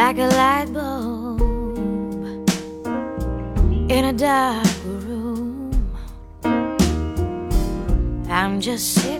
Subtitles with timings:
[0.00, 1.40] like a light bulb
[3.90, 5.70] in a dark room.
[8.28, 9.19] I'm just sitting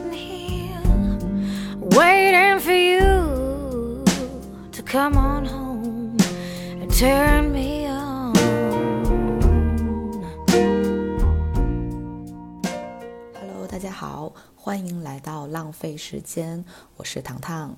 [16.01, 16.65] 时间，
[16.97, 17.77] 我是糖糖。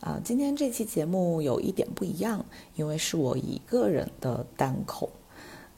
[0.00, 2.44] 啊、今天这期节目有一点不一样，
[2.74, 5.08] 因为是我一个人的单口。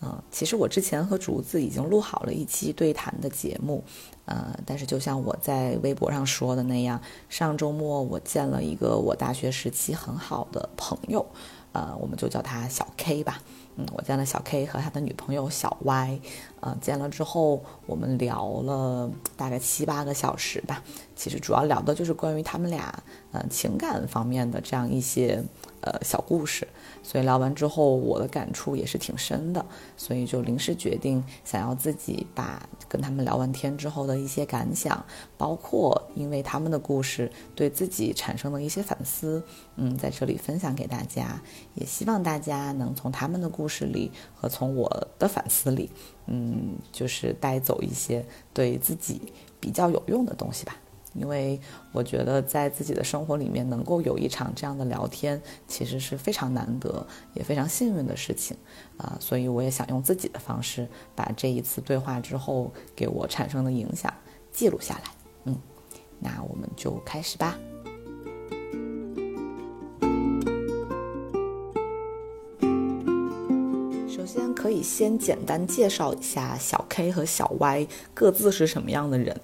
[0.00, 3.84] 嗯、其实我之前和竹子已经录好了一期对谈的节目，
[4.24, 11.24] 呃，但是就像我在微博上说的那样，上周末我见了一个我大学时期很好的朋友，
[11.72, 13.42] 呃，我们就叫他小 K 吧。
[13.76, 16.18] 嗯，我见了小 K 和他的女朋友小 Y，
[16.60, 20.82] 呃，见了之后我们聊了大概七八个小时吧。
[21.14, 23.02] 其实主要聊的就是关于他们俩
[23.32, 25.42] 嗯情感方面的这样一些
[25.86, 26.68] 呃小故事。
[27.02, 29.64] 所以聊完之后，我的感触也是挺深的，
[29.96, 35.04] 所以就临时决定想要自己把跟他们聊完天之后的一些感想，
[35.38, 39.40] 包括因为他们的故事对自己产生的一些反思，
[39.76, 41.40] 嗯，在这里分享给大家，
[41.74, 45.88] 也希望大家能从他们的故事里和从我的反思里，
[46.26, 49.22] 嗯，就是带走一些对自己
[49.60, 50.76] 比较有用的东西吧。
[51.18, 51.60] 因为
[51.92, 58.56] 我觉得在自己的生活里面能够有一场这样的聊天，其实是非常难得也非常幸运的事情
[58.98, 64.12] 啊、所以我也想用自己的方式把这一次对话之后给我产生的影响
[64.50, 65.10] 记录下来。
[65.44, 65.56] 嗯，
[66.18, 67.58] 那我们就开始吧。
[74.08, 79.38] 首先，可以先简单介绍一下小 K 和小 Y 各自是什么样的人。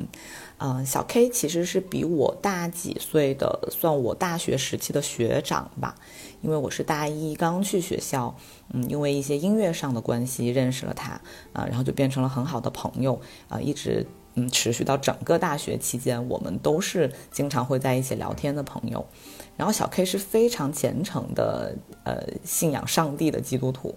[0.64, 5.96] 嗯、小 K 其实是比我大几岁的，算我大学时期的学长吧。
[6.40, 8.36] 因为我是大一刚去学校，
[8.72, 11.20] 嗯，因为一些音乐上的关系认识了他，
[11.52, 19.04] 啊、然后就变成了很好的朋友，啊、一直嗯持续到整个大学期间，我们都是经常会在一起聊天的朋友。
[19.54, 23.94] 然后小 K 是非常虔诚的，呃，信仰上帝的基督徒，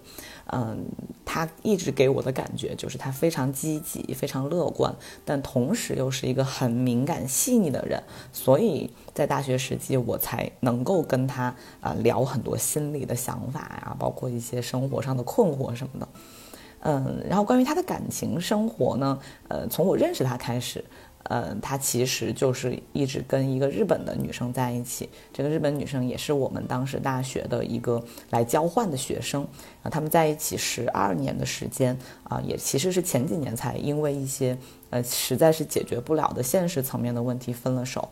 [0.52, 0.84] 嗯，
[1.24, 11.44] 他一直给我的感觉就是他非常积极、非常乐观，但同时又是一个很敏感、细腻的人，所以在大学时期我才能够跟他
[11.80, 16.06] 啊、呃聊很多心里的想法呀、包括一些生活上的困惑什么的。
[16.88, 20.84] 嗯，然后关于他的感情生活呢，呃，从我认识他开始，
[21.24, 25.08] 呃，他其实就是一直跟一个日本的女生在一起。
[25.32, 29.42] 这个日本女生也是我们当时大学的一个来交换的学生，
[29.82, 34.56] 啊，他们在一起十二年的时间，啊，也其实是前几年才因为一些
[34.90, 38.08] 呃实在是解决不了的现实层面的问题分了手。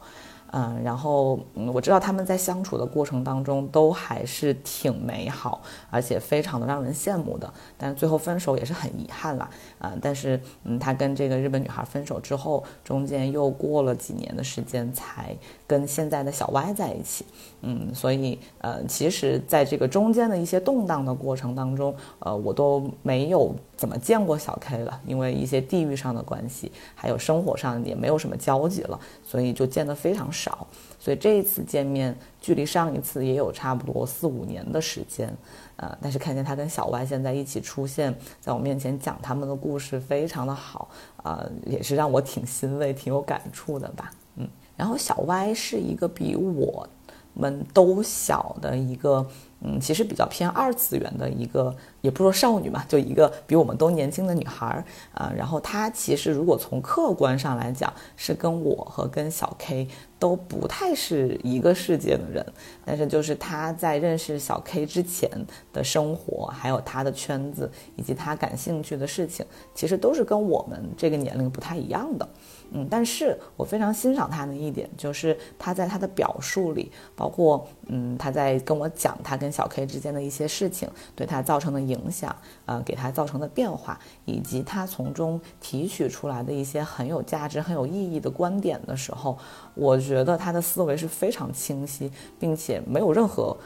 [0.56, 5.60] 嗯，然后嗯，我知道他们在相处的过程当中都还是挺美好，
[5.90, 7.52] 而且非常的让人羡慕的。
[7.76, 9.50] 但是最后分手也是很遗憾啦，
[9.80, 17.24] 啊、但是嗯，他跟这个日本女孩分手之后，中间又过了几年的时间才跟现在的小 Y 在一起。
[17.62, 29.00] 嗯，所以呃，其实在这个中间的一些动荡的过程当中，呃，我都没有怎么见过小 K 了，因为一些地域上的关系，还有生活上也没有什么交集了，
[29.34, 30.64] 所以就见得非常少。
[31.00, 35.28] 所以这一次见面，距离上一次也有差不多四五年的时间，
[35.74, 40.88] 呃，但是看见他跟小 Y 现在一起出现在我面前讲他们的故事，非常的好，
[41.24, 44.48] 呃，也是让我挺欣慰、挺有感触的吧，嗯。
[44.76, 46.88] 然后小歪是一个比我
[47.34, 49.26] 们都小的一个，
[49.60, 62.44] 嗯，其实比较偏二次元的一个，也不说少女嘛，就一个比我们都年轻的女孩儿啊、然后她其实如果从客观上来讲，是跟我和跟小 K 都不太是一个世界的人，
[62.84, 65.28] 但是就是她在认识小 K 之前
[65.72, 69.44] 的生活，还有她的圈子以及她感兴趣的事情，
[69.74, 72.28] 其实都是跟我们这个年龄不太一样的。
[72.76, 82.34] 嗯，但是我非常欣赏他的一点，就是他在他的表述里，包括嗯，他在跟我讲他跟小 K 之间的一些事情对他造成的影响，
[82.66, 89.38] 呃，给他造成的变化，以及他从中提取出来的一些很有价值、很有意义的观点的时候，
[89.74, 92.10] 我觉得他的思维是非常清晰，
[92.40, 93.56] 并且没有任何。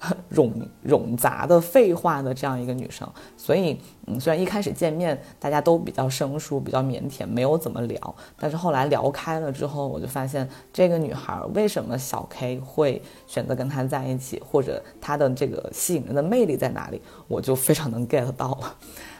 [0.34, 0.50] 冗
[0.86, 3.06] 冗杂的废话的这样一个女生，
[3.36, 18.76] 所以嗯，虽然一开始见面大家都比较生疏、比较腼腆，没有怎么聊，但是后来聊开了之后，我就发现这个女孩为什么小 K 会选择跟她在一起，或者她的这个吸引人的魅力在哪里，我就非常能 get 到了。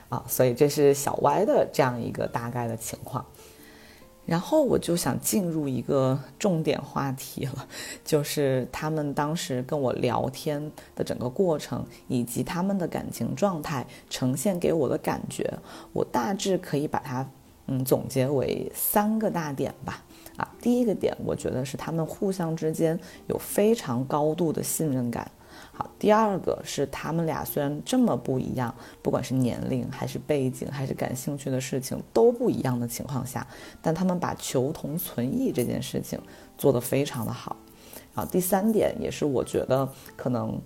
[0.09, 3.25] 啊，所以这是小歪的这样一个大概的情况。
[4.25, 7.67] 然后我就想进入一个重点话题了，
[8.05, 15.51] 就是他们当时跟我聊天的整个过程，以及他们的感情状态呈现给我的感觉，
[15.91, 17.27] 我大致可以把它
[17.67, 20.03] 嗯总结为三个大点吧。
[20.37, 22.97] 啊，第一个点，我觉得是他们互相之间
[23.27, 25.29] 有非常高度的信任感。
[25.73, 33.45] 好，第二个是他们俩虽然这么不一样，不管是年龄还是背景还是感兴趣的事情都不一样的情况下，
[33.81, 36.19] 但他们把求同存异这件事情
[36.57, 37.55] 做得非常的好。
[38.13, 39.87] 啊，第三点也是我觉得
[40.17, 40.61] 可能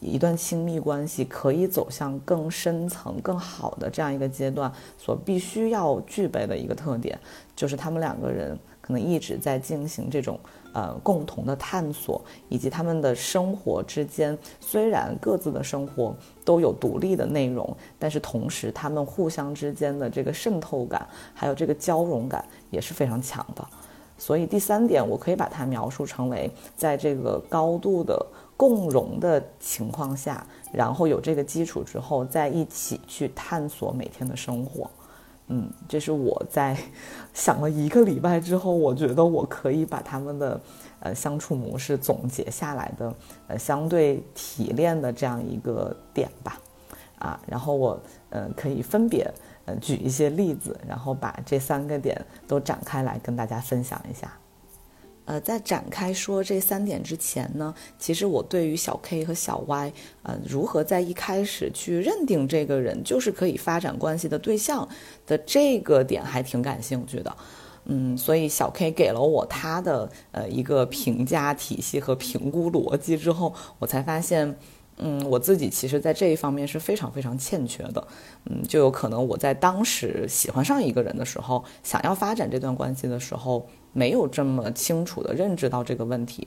[0.00, 7.18] 一段亲密关系可以走向更深层、更好的这样一个阶段所必须要具备的一个特点，
[7.54, 10.38] 就是他们两个人可能一直在进行这种。
[10.72, 23.66] 呃，共同的探索以及他们的生活之间，虽然各自的生活都有独立的内容，但是同时他们互相之间的这个渗透感，还有这个交融感也是非常强的。
[24.18, 34.90] 所以第三点，我可以把它描述成为，在这个高度的共融的情况下，然后有这个基础之后，在一起去探索每天的生活。
[35.48, 36.76] 嗯，这是我在
[37.32, 40.60] 想了一个礼拜之后，我觉得我可以把他们的
[41.00, 43.14] 呃相处模式总结下来的
[43.46, 46.58] 呃相对提炼的这样一个点吧，
[47.18, 48.00] 啊，然后我
[48.30, 49.32] 呃可以分别
[49.66, 54.32] 呃举一些例子，然后把这三个点都展开来跟大家分享一下。
[55.26, 59.92] 呃，在展开说这三点之前呢，其实我对于小 K 和小 Y，
[60.22, 64.88] 呃，如何在一开始去认定这个人就是可以发展关系的对象
[65.26, 67.36] 的这个点还挺感兴趣的，
[67.84, 74.56] 嗯，所以小 K 给了我他的呃一个评价体系和评估逻辑之后，我才发现。
[74.98, 78.08] 嗯，我自己其实，在这一方面是非常非常欠缺的。
[78.46, 86.46] 嗯，就有可能我在当时喜欢上一个人的时候，想要发展这段关系的时候，没有这么清楚的认知到这个问题，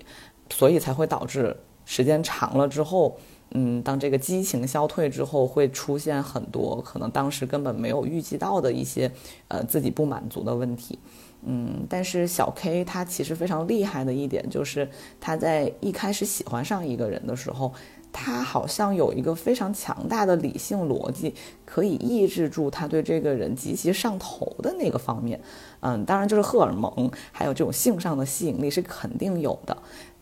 [0.51, 3.17] 所以才会导致时间长了之后，
[3.55, 9.11] 嗯，当这个激情消退之后，会出现很多可能当时根本没有预计到的一些，
[9.47, 10.99] 呃，自己不满足的问题。
[11.41, 14.87] 嗯，但是小 K 他其实非常厉害的一点，就是
[15.19, 17.73] 他在一开始喜欢上一个人的时候。
[18.11, 21.33] 他好像有一个非常强大的理性逻辑，
[21.65, 25.39] 可以抑制住他对这个人极其上头的那个方面。
[25.81, 29.77] 嗯，当然就是荷尔蒙，还有这种性上的吸引力是肯定有的。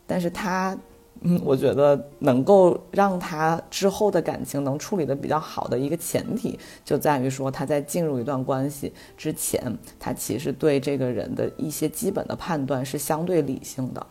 [0.05, 0.77] 但是他，
[1.21, 9.59] 嗯，我觉得能够让他之后的感情能处理的比较好的一个前提，就在于说他在进入一段关系之前，
[9.99, 14.05] 他其实对这个人的一些基本的判断是相对理性的。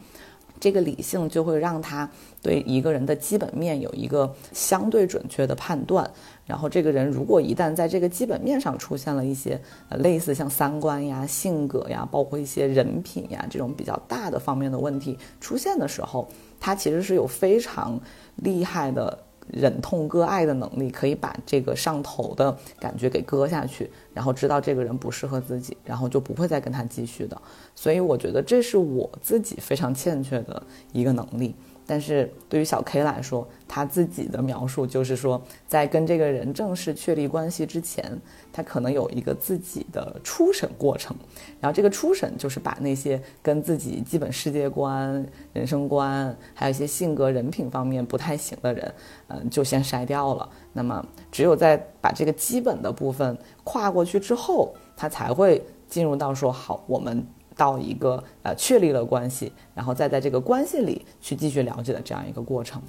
[0.58, 2.08] 这个理性就会让他
[2.42, 6.10] 对一个人的基本面有一个相对准确的判断，
[6.46, 18.00] 然后这个人如果一旦在这个基本面上出现了一些呃类似像三观呀、性格呀，包括一些人品呀这种比较大的方面的问题出现的时候，他其实是有非常
[18.36, 19.18] 厉害的。
[19.52, 27.40] 忍痛割爱的能力，可以把这个上头的感觉给割下去，然后知道这个人不适合自己，然后就不会再跟他继续的。
[27.74, 30.62] 所以我觉得这是我自己非常欠缺的
[30.92, 31.54] 一个能力。
[31.86, 38.20] 但是对于小 K 来说，他自己的描述就是说，在跟这个人正式确立关系之前，
[38.52, 41.16] 他可能有一个自己的初审过程。
[41.60, 48.94] 然后这个初审就是把那些跟自己基本世界观、人生观，还有一些性格、人品方面不太行的人，
[49.28, 50.48] 嗯，就先筛掉了。
[50.72, 57.24] 那么只有在把这个基本的部分跨过去之后，他才会进入到说好我们。
[57.56, 62.82] 到一个呃确立了关系，然后再在这个关系里去继续了解的这样一个过程，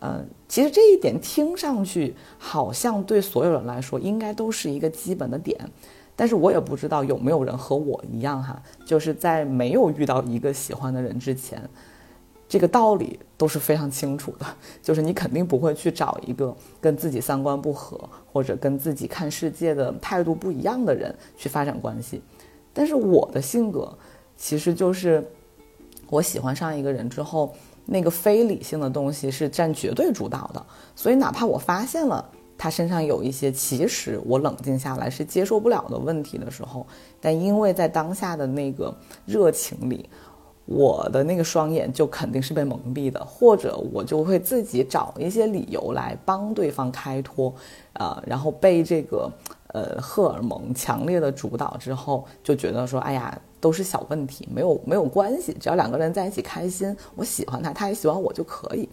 [0.00, 5.58] 嗯，其实这一点听上去好像对所有人来说应该都是一个基本的点，
[6.14, 11.58] 但是我也不知道有没有人和我一样哈，就是在没有遇到一个喜欢的人之前，
[12.46, 14.46] 这个道理都是非常清楚的，
[14.82, 17.98] 就是你肯定不会去找一个跟自己三观不合
[18.30, 22.20] 或者跟自己看世界的态度不一样的人去发展关系。
[22.74, 23.96] 但是我的性格，
[24.36, 25.24] 其实就是
[26.10, 27.54] 我喜欢上一个人之后，
[27.86, 30.66] 那个非理性的东西是占绝对主导的。
[30.96, 32.28] 所以哪怕我发现了
[32.58, 36.84] 他身上有一些其实我冷静下来是接受不了的问题的时候，
[37.20, 38.92] 但因为在当下的那个
[39.24, 40.08] 热情里，
[40.66, 47.54] 我的那个双眼就肯定是被蒙蔽的，或者我就会自己找一些理由来帮对方开脱，
[47.92, 49.30] 呃，然后被这个。
[49.74, 58.88] 呃，荷尔蒙强烈的主导之后，就觉得说，哎呀，都是小问题，没有没有关系，只要两个人在一起开心，我喜欢他，他也喜欢我就可以。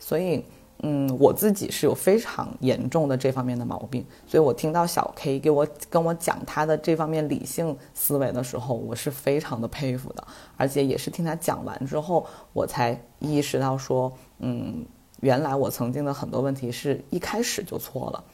[0.00, 0.44] 所以，
[0.82, 10.26] 嗯，我自己是有非常严重的这方面的毛病，所以我听到小 K 给我跟我讲他的这方面理性思维的时候，我是非常的佩服的，
[10.56, 14.84] 而且也是听他讲完之后，我才意识到说，嗯，
[15.20, 18.24] 原来我曾经的很多问题是一开始就错了。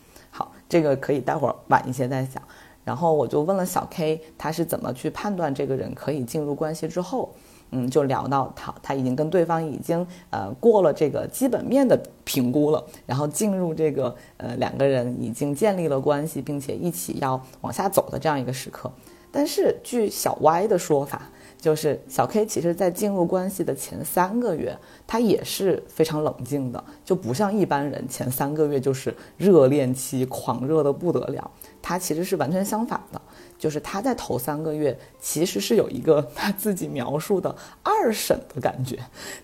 [0.71, 2.43] 这个可以待会儿晚一些再讲。
[2.83, 7.29] 然后我就问了小 K，他是怎么去判断这个人可以进入关系之后，
[7.73, 18.91] 嗯，就聊到他他已经跟对方已经呃过了这个基本面的评估了，然后进入这个呃两个人已经建立了关系，并且一起要往下走的这样一个时刻。
[19.31, 21.29] 但是据小 Y 的说法。
[21.61, 24.75] 就是小 K，其实，在进入关系的前三个月，
[25.07, 31.51] 他也是非常冷静的，就不像一般人前三个月就是热恋期，狂热的不得了。
[31.83, 33.21] 他其实是完全相反的，
[33.59, 38.99] 就是他在头三个月其实是有一个他自己描述的二审的感觉，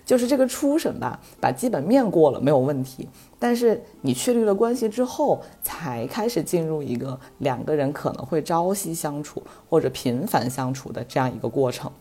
[0.05, 3.07] 就是这个初审吧，把基本面过了没有问题，
[3.39, 11.91] 但是你确立了关系之后，才开始进入一个两个人可能会朝夕相处或者频繁相处的这样一个过程。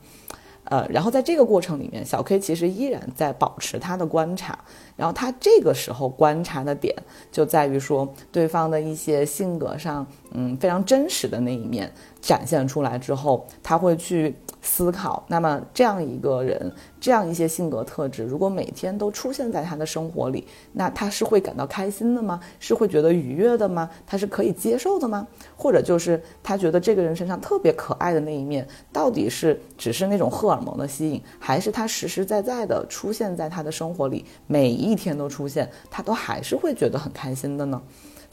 [0.66, 4.58] 呃，然后在这个过程里面，小 K 其实依然在保持他的观察，
[4.96, 6.94] 然后他这个时候观察的点
[7.32, 14.34] 就在于说，对方的一些性格上，嗯，非常真实的那一面展现出来之后，他会去。
[14.66, 16.70] 思考，那么这样一个人，
[17.00, 22.40] 这样一些性格特质，如果每天都出现在他的生活里，那他是会感到开心的吗？
[22.58, 23.88] 是会觉得愉悦的吗？
[24.04, 25.24] 他是可以接受的吗？
[25.56, 37.80] 或者就是他觉得这个人身上特别可爱的那一面，到底是只是那种荷尔蒙的吸引，还是他实实在在的出现在他的生活里，每一天都出现，他都还是会觉得很开心的呢？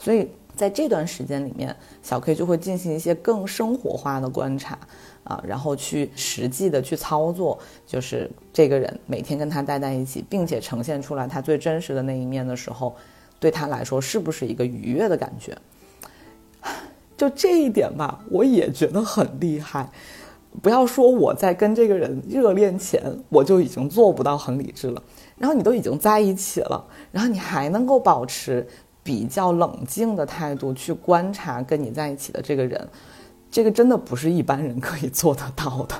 [0.00, 4.78] 所以在这段时间里面，小 K 就会进行一些更生活化的观察。
[5.24, 12.94] 啊，然后去实际的去操作，就是这个人每天跟他待在一起，并且呈现出来他最真实的那一面的时候，
[13.40, 15.56] 对他来说是不是一个愉悦的感觉？
[17.16, 19.88] 就这一点吧，我也觉得很厉害。
[20.60, 25.02] 不要说我在跟这个人热恋前，我就已经做不到很理智了，
[25.38, 28.66] 然后你都已经在一起了，然后你还能够保持
[29.04, 32.88] 比较冷静的态度去观察跟你在一起的这个人。
[33.48, 35.94] 这个真的不是一般人可以做得到的，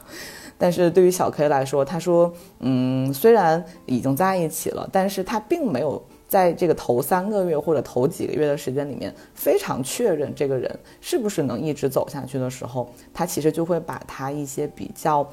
[0.59, 15.25] 但是对于小 K 来说，他说，嗯，虽然已经在一起了，但是他并没有在这个头三个月或者头几个月的时间里面非常确认这个人是不是能一直走下去的时候，他其实就会把他一些比较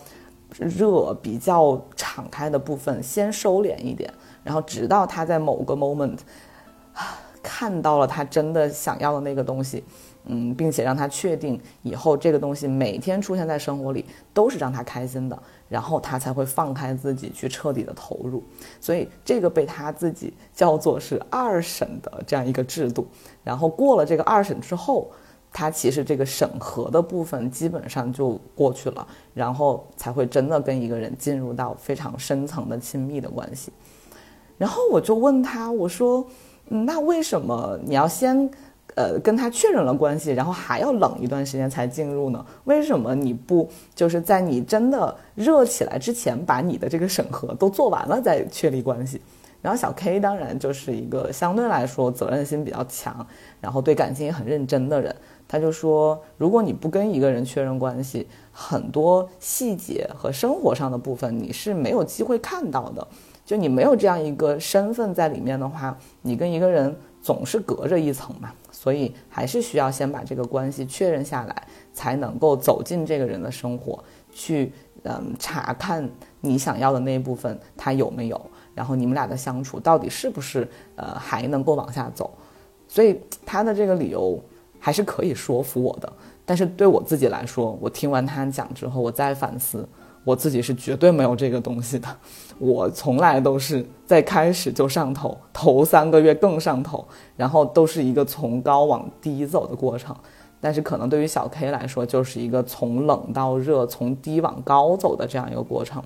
[0.60, 4.14] 热、比较敞开的部分先收敛一点，
[4.44, 6.20] 然后直到他在某个 moment
[7.42, 9.84] 看到了他真的想要的那个东西。
[10.26, 14.06] 嗯，并且让他确定以后这个东西每天出现在生活里
[14.36, 18.44] 都是让他开心的，然后他才会放开自己去彻底的投入。
[18.80, 23.08] 所以这个被他自己叫做是二审的这样一个制度。
[23.44, 25.10] 然后过了这个二审之后，
[25.52, 33.72] 他其实这个审核的部分基本上就过去了，然后才会真的跟一个人进入到非常深层的亲密的关系。
[34.60, 36.24] 然后我就问他，我说，
[36.86, 38.50] 那为什么你要先？
[38.96, 42.46] 呃，跟他确认了关系，然后还要冷一段时间才进入呢？
[42.66, 49.22] 为什么你不就是在你真的热起来之前，把你的这个审核都做完了再确立关系？
[49.62, 53.26] 然后小 K 当然就是一个相对来说责任心比较强，
[53.62, 55.16] 然后对感情也很认真的人，
[55.48, 63.08] 他就说，如果你不跟一个人确认关系，很多细节和生活上的部分你是没有机会看到的。
[63.46, 68.52] 就你没有这样一个身份在里面的话，你跟一个人总是隔着一层嘛。
[68.72, 74.72] 所以还是需要先把这个关系确认下来，才能够走进这个人的生活，去
[75.04, 78.42] 嗯查看你想要的那一部分他有没有，
[78.74, 82.34] 然后你们俩的相处到底是不是呃还能够往下走。
[82.88, 84.42] 所以他的这个理由
[84.80, 86.12] 还是可以说服我的，
[86.44, 89.88] 但是对我自己来说，我听完他讲之后，我再反思。
[90.24, 92.08] 我自己是绝对没有这个东西的，
[92.62, 97.04] 我从来都是在开始就上头，头三个月更上头，
[97.36, 100.16] 然后都是一个从高往低走的过程。
[100.60, 106.04] 但是可能对于小 K 来说，就是一个从冷到热，从低往高走的这样一个过程。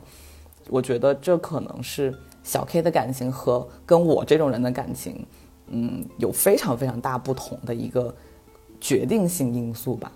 [0.69, 5.25] 我觉得这可能是小 K 的感情和跟我这种人的感情，
[5.67, 8.15] 嗯，有非常非常大不同的一个
[8.79, 10.09] 决定性因素吧。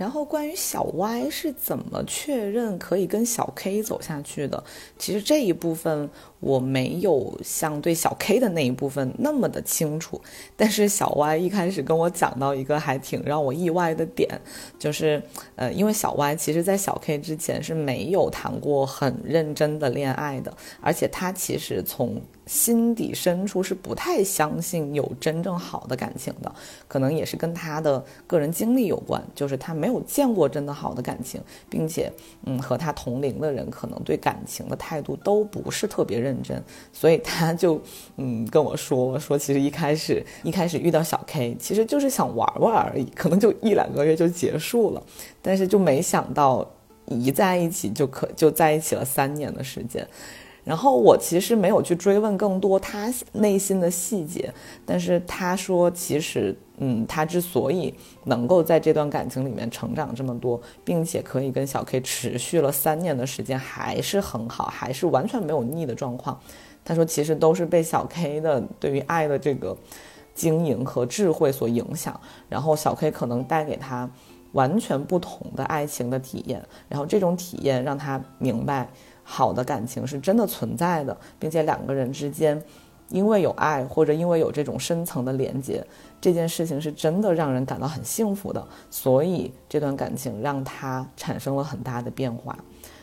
[0.00, 4.64] 然后关于小 Y 是怎么确认可以跟小 K 走下去的，
[4.98, 6.08] 其实这一部分
[6.40, 10.20] 我没有像对小 K 的那一部分那么的清楚。
[10.56, 14.28] 但是小 Y 一开始跟我讲到一个还挺让我意外的点，
[14.78, 15.22] 就是
[15.56, 26.52] 呃，因为小 Y 其实在小 K 之前是没有谈过很认真的恋爱的，而且他其实从心底深处是不太相信有真正好的感情的，
[26.88, 32.12] 可能也是跟他的个人经历有关，就是他没有见过真的好的感情，并且，
[32.44, 37.80] 嗯，和他同龄的人可能对感情的态度都不是特别认认真，所以他就，
[38.16, 45.02] 嗯，跟我说说，其实一开始一开始遇到小 K，其实就是想玩玩而已，可能就一两个月就结束了，
[45.42, 46.68] 但是就没想到
[47.06, 50.06] 一在一起就可就在一起了三年的时间。
[50.70, 54.54] 然后我其实没有去追问更多他内心的细节，
[54.86, 66.38] 但是他说，其实，嗯，他之所以能够在这段感情里面成长这么多，并且可以跟小 K 持续了三年的时间，还是很好，还是完全没有腻的状况。
[66.84, 69.76] 他说，其实都是被小 K 的对于爱的这个
[70.36, 74.08] 经营和智慧所影响，然后小 K 可能带给他
[74.52, 78.88] 完全不同的爱情的体验，然后这种体验让他明白。
[79.32, 82.60] 好的感情是真的存在的，并且两个人之间，
[83.10, 85.86] 因为有爱或者因为有这种深层的连接，
[86.20, 88.66] 这件事情是真的让人感到很幸福的。
[88.90, 92.58] 所以这段感情让他产生了很大的变化。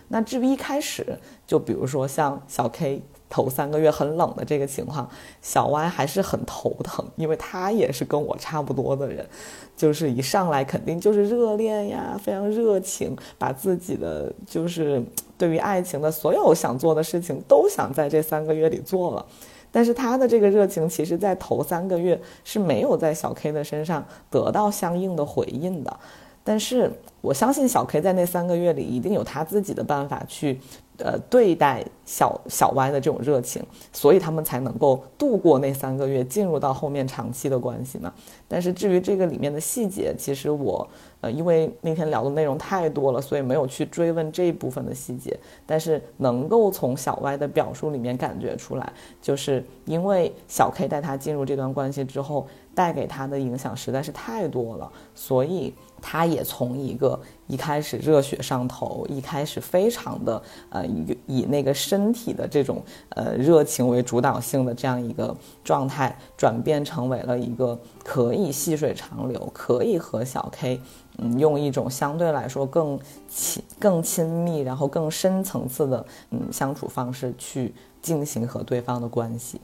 [0.09, 3.01] 那至于一开始，就比如说像小 K。
[3.29, 5.09] 头三个月很冷的这个情况，
[5.41, 9.27] 小 Y 还是很头疼，因为他也是跟我差不多的人，
[9.75, 15.03] 就是一上来肯定就是热恋呀，非常热情，把自己的就是
[15.37, 19.25] 对于爱情的所有想做的事情都想在这三个月里做了，
[19.71, 25.99] 但是他的这个热情，其实在头三个月是没有在小 K 的身上得到相应的回应的，
[26.43, 26.91] 但是
[27.21, 30.59] 我相信小 K 在那三个月里一定有他自己的办法去。
[30.99, 33.63] 呃，对待小小歪的这种热情，
[33.93, 38.11] 所以他们才能够度过那三个月，进入到后面长期的关系嘛。
[38.47, 40.87] 但是至于这个里面的细节，其实我
[41.21, 45.37] 呃，因为那天聊的内容太多了，所以没有去追问这一部分的细节。
[45.65, 55.73] 但是能够从小歪的表述里面感觉出来，就是因为小 K 带他进入这段关系之后，带给他的影响实在是太多了，所以。
[55.99, 62.79] 他也从一个一开始热血上头，一开始非常的呃以以那个身体的这种
[63.09, 70.79] 呃热情为主导性的这样一个状态，转变成为了一个可以以细水长流，可以和小 K
[71.17, 79.59] 嗯用一种相对来说更亲更亲密，然后更深层次的嗯相处方式去进行和对方的关系。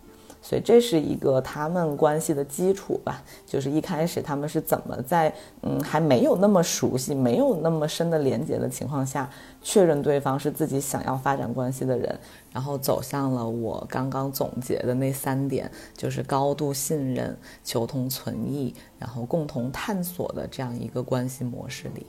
[0.45, 9.29] 所以这是一个他们关系的基础吧，就是一开始他们是怎么在嗯还没有那么熟悉、没有那么深的连接的情况下，
[9.61, 12.19] 确认对方是自己想要发展关系的人，
[12.51, 22.05] 然后走向了我刚刚总结的那三点，就是高度信任、求同存异，然后共同探索的这样一个关系模式里。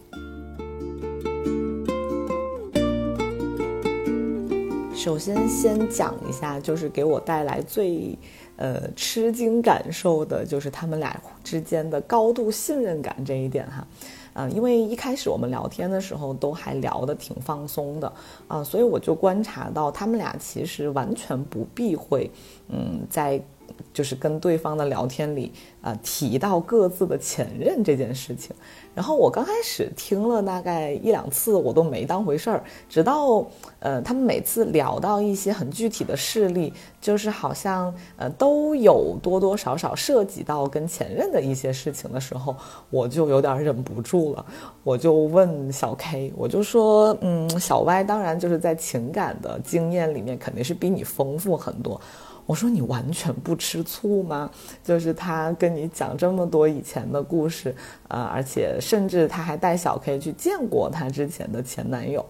[4.94, 8.16] 首先，先讲一下，就是给我带来最，
[8.56, 13.86] 呃，吃惊感受的，就是他们俩之间的高度信任感这一点哈，
[14.32, 18.10] 嗯，因为一开始我们聊天的时候都还聊得挺放松的，
[18.48, 22.30] 啊，所以我就观察到他们俩其实完全不避讳，
[22.68, 23.42] 嗯，在。
[23.92, 28.54] 就是跟对方的聊天里，啊，提到各自的前任这件事情，
[28.94, 33.46] 然后我刚开始听了大概一两次，我都没当回事儿，直到，
[33.78, 42.56] 呃，他们每次聊到一些很具体的事例，就是好像，呃，都有多多少少涉及到跟前任的一些事情的时候，
[42.90, 44.44] 我就有点忍不住了，
[44.82, 52.00] 我就问小 K，我就说，嗯，小 Y 当然就是在情感的经验里面肯定是比你丰富很多。
[52.46, 54.50] 我说你完全不吃醋吗？
[54.82, 57.74] 就是他跟你讲这么多以前的故事，
[58.08, 62.22] 呃，而且甚至他还带小 K 去见过他之前的前男友，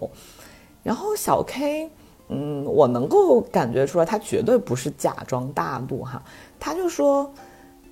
[0.84, 1.90] 然后小 K，
[2.28, 6.22] 嗯，我能够感觉出来，他绝对不是假装大度哈。
[6.60, 7.28] 他就说，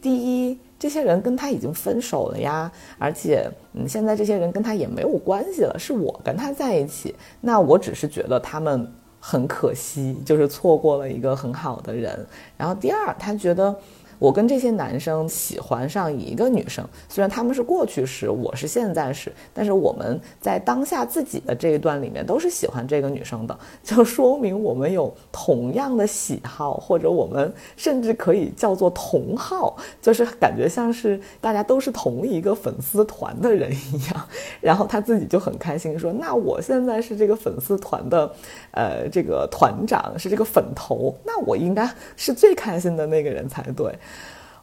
[0.01, 8.93] 第一，这些人跟他已经分手了呀，而且，嗯，现在这些人跟他也没有关系了，是我跟他在一起，那我只是觉得他们。
[9.25, 12.27] 很可惜，就是错过了一个很好的人。
[12.57, 13.75] 然后第二，他觉得。
[14.19, 34.29] 我跟这些男生喜欢上一个女生，虽然他们是过去式，我是现在时，但是我们在当下自己的这一段里面都是喜欢这个女生的，就说明我们有同样的喜好，或者我们甚至可以叫做同好，就是感觉像是大家都是同一个粉丝团的人一样。
[34.61, 38.33] 然后他自己就很开心说：“那我现在是这个粉丝团的，
[38.73, 43.97] 呃，这个团长是这个粉头，那我应该是最开心的那个人才对。”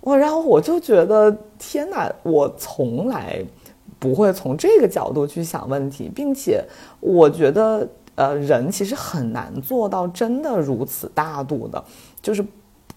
[0.02, 3.44] 我然后我就觉得天哪，我从来
[4.00, 6.64] 不会从这个角度去想问题，并且
[7.02, 11.84] 我觉得呃人其实很难做到真的如此大度的，
[12.22, 12.42] 就是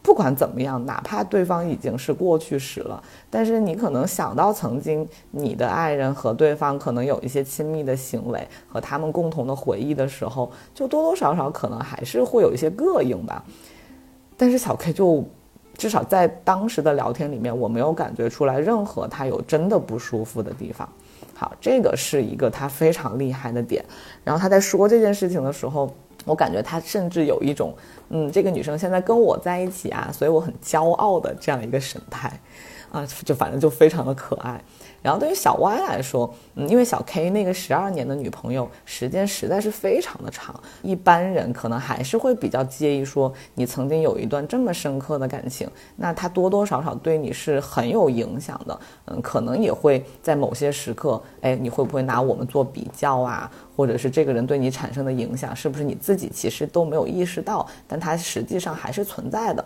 [0.02, 13.44] 不管怎么样，哪怕对方已经是过去时了，但是你可能想到曾经你的爱人和对方可能有一些亲密的行为和他们共同的回忆的时候，就多多少少可能还是会有一些膈应吧。
[14.36, 15.24] 但是小 K 就
[15.78, 20.88] 至少在当时的聊天里面，我没有感觉出来任何他有真的不舒服的地方。
[21.32, 23.84] 好，这个是一个他非常厉害的点。
[24.24, 25.88] 然后他在说这件事情的时候。
[26.24, 27.74] 我感觉他甚至有一种，
[28.10, 32.32] 嗯，这个女生现在跟我在一起啊，所以我很骄傲的这样一个神态，
[32.90, 34.62] 啊，就反正就非常的可爱。
[35.02, 53.50] 然后对于小 Y 来说，嗯，因为小 K 那个十二年的女朋友时间实在是非常的长，一般人可能还是会比较介意说你曾经有一段这么深刻的感情，那他多多少少对你是很有影响的，嗯，可能也会在某些时刻，哎，你会不会拿我们做比较啊？
[53.74, 59.64] 或者是这个人对你产生的影响，是不是你自己其实都没有意识到，但他实际上还是存在的。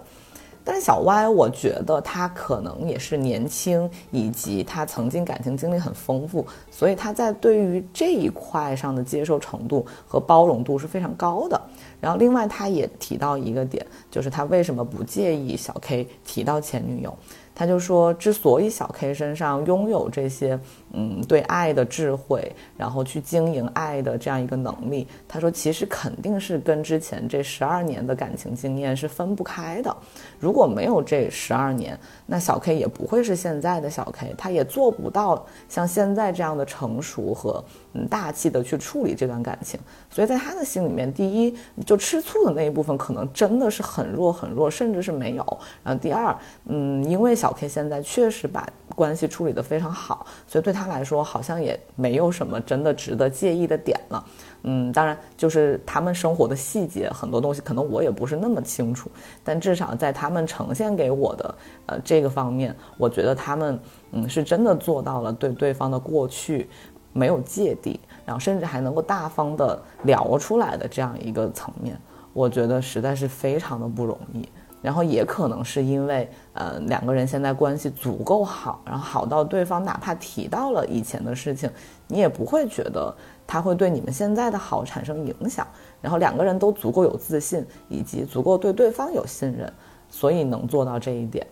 [0.68, 11.61] 但是小歪，我觉得他可能也是年轻，以及他曾经感情经历很丰富，所以他在对于这一块上的接受程度和包容度是非常高的。
[12.00, 17.16] 然后另外他也提到一个点，就是他为什么不介意小 K 提到前女友。
[17.59, 20.61] 他就说，之所以小 K 身上拥有这些，
[20.92, 29.97] 嗯，对爱的智慧，然后去经营爱的这样一个能力，他说其实肯定是跟之前这十二年的感情经验是分不开的。
[30.38, 37.64] 如果没有这十二年，那小 K 也不会是现在的小 K，他也做不到像现在这样的成熟和
[37.97, 39.81] 嗯大气的去处理这段感情。
[40.11, 41.57] 所以在他的心里面，第一
[41.87, 45.59] 就吃醋的那一部分可能真的是很弱很弱，甚至是没有。
[45.83, 54.25] 然后第二，嗯，因为小 K 现在确实把关系处理得非常好，所以对他来说好像也没有什么真的值得介意的点了。
[54.69, 59.09] 嗯，当然就是他们生活的细节，很多东西可能我也不是那么清楚，
[59.45, 61.55] 但至少在他们呈现给我的
[61.87, 63.79] 呃这个方面，我觉得他们
[64.11, 66.69] 嗯是真的做到了对对方的过去
[67.16, 71.98] 没有芥蒂，然后甚至还能够大方的聊出来的这样一个层面，
[72.33, 74.46] 我觉得实在是非常的不容易。
[74.83, 81.68] 然后也可能是因为，呃，两个人现在关系足够好，然后好到对方哪怕提到了以前的事情，
[82.07, 83.12] 你也不会觉得
[83.46, 85.66] 他会对你们现在的好产生影响。
[86.00, 89.72] 然后两个人都足够有自信，以及足够对对方有信任，
[90.09, 91.44] 所以能做到这一点。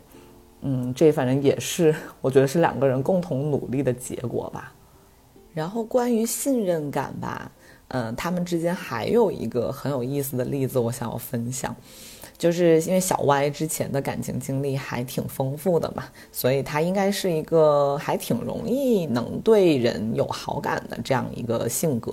[0.60, 4.72] 嗯，这反正也是我觉得是两个人共同努力的结果吧。
[5.54, 7.50] 然后关于信任感吧，
[7.88, 11.74] 嗯，他们之间还有一个很有意思的例子，我想要分享。
[12.36, 22.12] 就是因为小歪之前的感情经历还挺丰富的嘛，所以他应该是一个还挺容易能对人有好感的这样一个性格。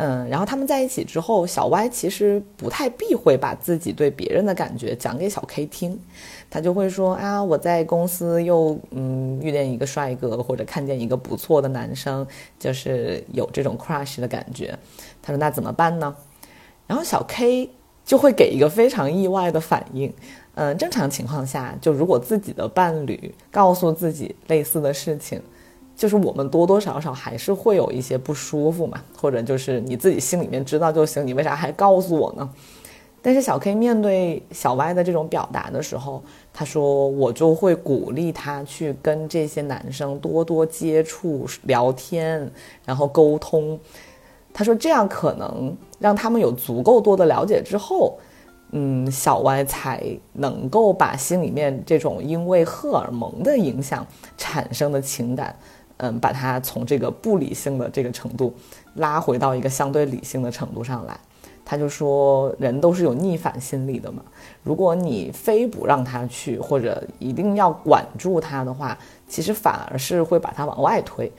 [0.00, 6.00] 嗯，然后他们在一起之后，小歪其实不太避讳把自己对别人的感觉讲给小 K 听，
[6.48, 12.26] 他就会说啊，我在公司又嗯遇见一个帅哥，或者看见一个不错的男生，
[12.58, 14.78] 就是有这种 crush 的感觉。
[15.20, 16.14] 他说那怎么办呢？
[16.86, 17.70] 然后小 K。
[18.08, 20.10] 就会给一个非常意外的反应，
[20.54, 25.38] 嗯，正常情况下，就如果自己的伴侣告诉自己类似的事情，
[25.98, 32.48] 就是我们多多少少还是会有一些不舒服嘛，或者就是你自己心里面知道就行，你为啥还告诉我呢？
[33.20, 36.22] 但是小 K 面对小 Y 的这种表达的时候，
[36.54, 42.48] 他说我就会鼓励他去跟这些男生多多接触、聊天，
[42.84, 43.76] 然后沟通。
[44.54, 48.16] 他说：“这样可能让他们有足够多的了解之后，
[48.70, 50.00] 嗯，小歪才
[50.32, 54.06] 能够把心里面这种因为荷尔蒙的影响
[54.36, 55.54] 产生的情感，
[55.98, 58.54] 嗯，把它从这个不理性的这个程度
[58.94, 61.16] 拉回到一个相对理性的程度上来。”
[61.70, 64.22] 他就说：“人都是有逆反心理的嘛，
[64.62, 68.96] 如果你非不让他去，或者一定要管住他的话，
[69.28, 71.30] 其实反而是会把他往外推。”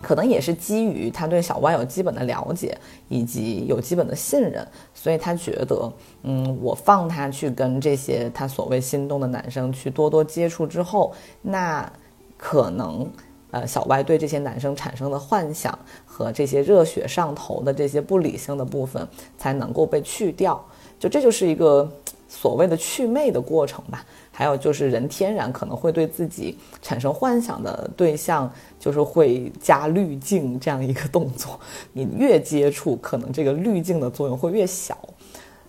[0.00, 2.76] 可能也是基于他对小歪有基本的了解，
[3.08, 5.92] 以及有基本的信任，所以他觉得，
[6.22, 11.90] 嗯，我放他去跟这些他所谓心动的男生去多多接触之后，那
[12.36, 13.08] 可能，
[13.50, 19.06] 呃，小歪对这些男生产生的幻想和这些热血上头的这些不理性的部分
[19.38, 20.62] 才能够被去掉，
[20.98, 21.90] 就这就是一个
[22.28, 24.04] 所谓的去魅的过程吧。
[24.30, 31.58] 还有就是人天然可能会对自己产生幻想的对象，就是会加滤镜这样一个动作。
[31.92, 34.96] 你越接触，可能这个滤镜的作用会越小，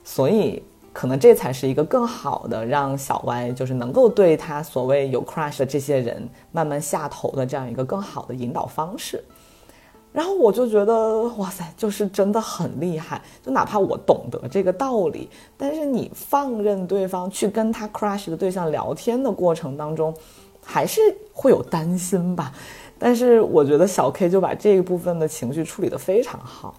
[0.04, 0.62] 所以
[1.00, 9.24] 可能这才是一个更好的让小歪就是能够对他所谓有 crush 的这些人慢慢下头的这样一个更好的引导方式。
[10.12, 13.22] 然后我就觉得，哇塞，就是真的很厉害。
[13.42, 20.14] 就哪怕我懂得这个道理，但是你放任对方去跟他 crush 的对象聊天的过程当中，
[20.62, 21.00] 还是
[21.32, 22.52] 会有担心吧。
[22.98, 26.76] 但是我觉得小 K 就把这一部分的情绪处理得非常好。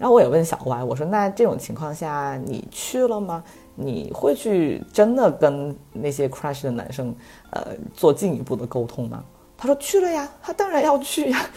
[0.00, 3.44] 然后我也问小 Y，我说那这种情况下你去了吗？
[3.74, 7.14] 你会去真的跟那些 crush 的男生，
[7.50, 9.22] 呃，做进一步的沟通吗？
[9.58, 11.38] 他说去了呀，他当然要去呀。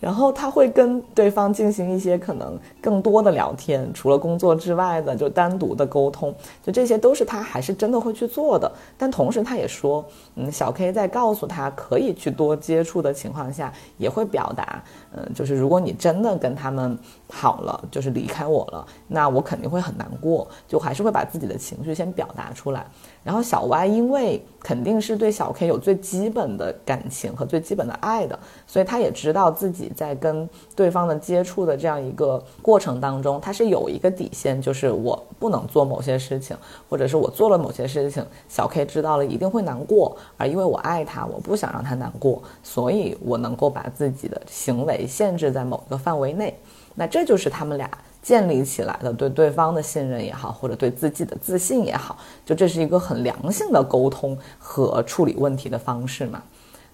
[0.00, 8.68] 然后他会跟对方进行一些可能更多的聊天，除了工作之外的，就单独的沟通，就这些都是他还是真的会去做的。
[8.98, 14.82] 但同时他也说，嗯，小 K 在告诉他可以去多接触的情况下，也会表达，
[15.14, 16.98] 嗯，就是如果你真的跟他们
[17.30, 22.86] 好了，就是离开我了，那我肯定会很难过，就还是会把自己的情绪先表达出来。
[23.22, 29.90] 然后小 Y 因为肯定是对小 K 有最基本的感情和最基本的爱的，所以他也知道自己。
[29.94, 36.56] 在跟对方的接触的这样一个过程当中，他是有一个底线，就是我不能做某些事情，
[36.88, 46.56] 或者是我做了某些事情，小 K 知道了一定会难过，而因为我爱他，我不想让他难过，所以我能够把自己的行为限制在某个范围内。
[46.94, 47.90] 那这就是他们俩
[48.22, 56.40] 建立起来的对对方的信任也好，或者对自己的自信也好，就这是一个很良性的沟通和处理问题的方式嘛。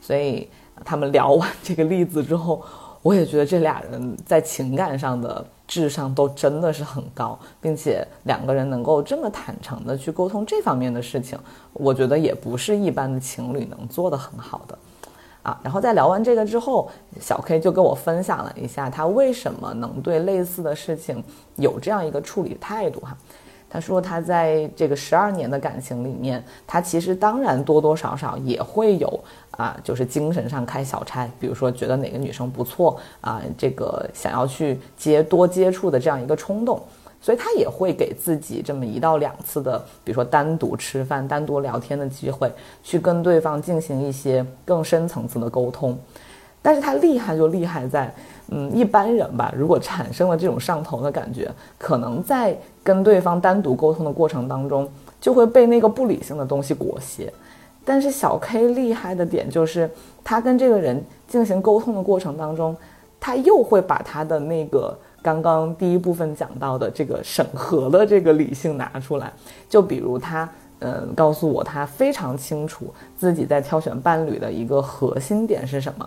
[0.00, 0.48] 所以
[0.86, 2.62] 他们聊完这个例子之后。
[3.08, 11.38] 我也觉得这俩人在情感上的智商都真的是很高，并且两个人能够这么坦诚的去沟通这方面的事情，
[11.72, 14.78] 我觉得也不是一般的情侣能做得很好的，
[15.42, 21.24] 啊，然后在聊完这个之后，小 K 就跟我分享了一下他为什么能对类似的事情
[21.56, 23.16] 有这样一个处理态度哈。
[23.70, 29.18] 他说他在这个十二年的感情里面，他其实当然多多少少也会有
[29.58, 36.80] 啊，就是精神上开小差，比如说觉得哪个女生不错啊，这个想要去接多接触的这样一个冲动，
[37.20, 42.52] 所以他也会给自己这么一到两次的，比如说单独吃饭、单独聊天的机会，
[42.84, 45.98] 去跟对方进行一些更深层次的沟通。
[46.62, 48.14] 但是他厉害就厉害在，
[48.50, 54.88] 嗯，一般人吧，如果产生了这种上头的感觉，可能在跟对方单独沟通的过程当中，
[55.20, 57.32] 就会被那个不理性的东西裹挟。
[57.88, 59.90] 但是小 K 厉害的点就是，
[60.22, 62.76] 他跟这个人进行沟通的过程当中，
[63.18, 69.32] 他又会把他的那个刚刚第一部分讲到的这个审核的这个理性拿出来。
[69.70, 70.46] 就比如他，
[70.80, 76.06] 嗯，告诉我他非常清楚自己在挑选伴侣的一个核心点是什么。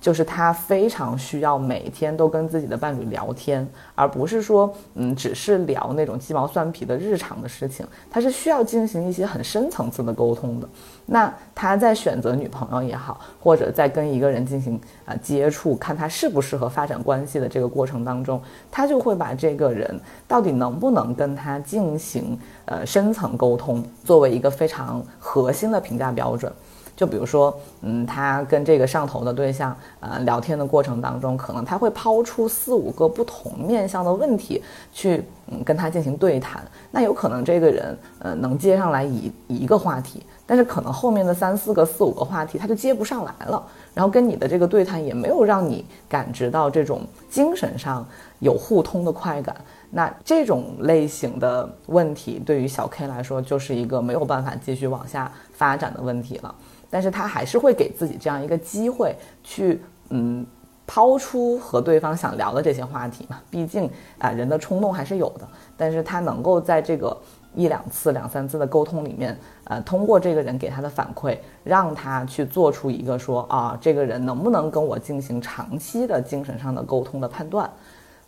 [0.00, 7.86] 就是他非常需要每天都跟自己的伴侣聊天，而不是说，嗯，只是聊那种鸡毛蒜皮的日常的事情。
[8.10, 10.66] 他是需要进行一些很深层次的沟通的。
[11.12, 26.52] 那他在选择女朋友也好，或者在跟一个人进行啊接触，看他适不适合发展关系的这个过程当中，他就会把这个人到底能不能跟他进行呃深层沟通，作为一个非常核心的评价标准。
[26.96, 36.62] 就比如说，嗯，他跟这个上头的对象，呃，聊天的过程当中，可能他会抛出四五个不同面向的问题，去，嗯，跟他进行对谈。
[36.90, 43.64] 那有可能这个人，呃，能接上来一一个话题，但是可能后面的三四个、四五个话题他就接不上来了。
[43.94, 48.04] 然后跟你的这个对谈也没有让你感知到这种精神上
[48.40, 49.54] 有互通的快感。
[49.90, 56.52] 那这种类型的问题，对于小 K 来说，就是一个没有办法继续往下发展的问题了。
[56.90, 60.44] 但是他还是会给自己这样一个机会，去嗯
[60.84, 63.40] 抛出和对方想聊的这些话题嘛。
[63.48, 65.46] 毕竟啊，人的冲动还是有的。
[65.76, 67.16] 但是他能够在这个
[67.54, 77.70] 一两次、两三次的沟通里面，呃，通过这个人给他的反馈，让他去做出一个说啊，这个人能不能跟我进行长期的精神上的沟通的判断。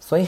[0.01, 0.27] 所以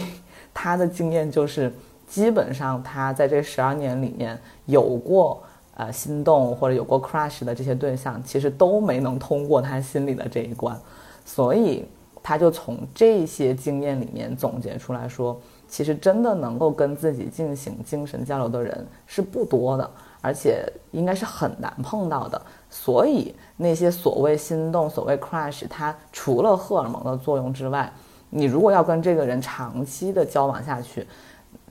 [0.52, 1.72] 他的经验就是，
[2.06, 5.42] 基本上他在这十二年里面有过。
[5.76, 10.78] 呃，心动或者有过 crush 的这些对象，其实都没能通过他心里的这一关，
[11.24, 11.84] 所以
[12.22, 15.36] 他就从这些经验里面总结出来说，
[15.74, 22.40] 其实真的能够跟自己进行精神交流的人是不多的，而且应该是很难碰到的。
[22.70, 27.92] 所以那些所谓心动、所谓 crush，它除了荷尔蒙的作用之外，
[28.30, 31.04] 你如果要跟这个人长期的交往下去，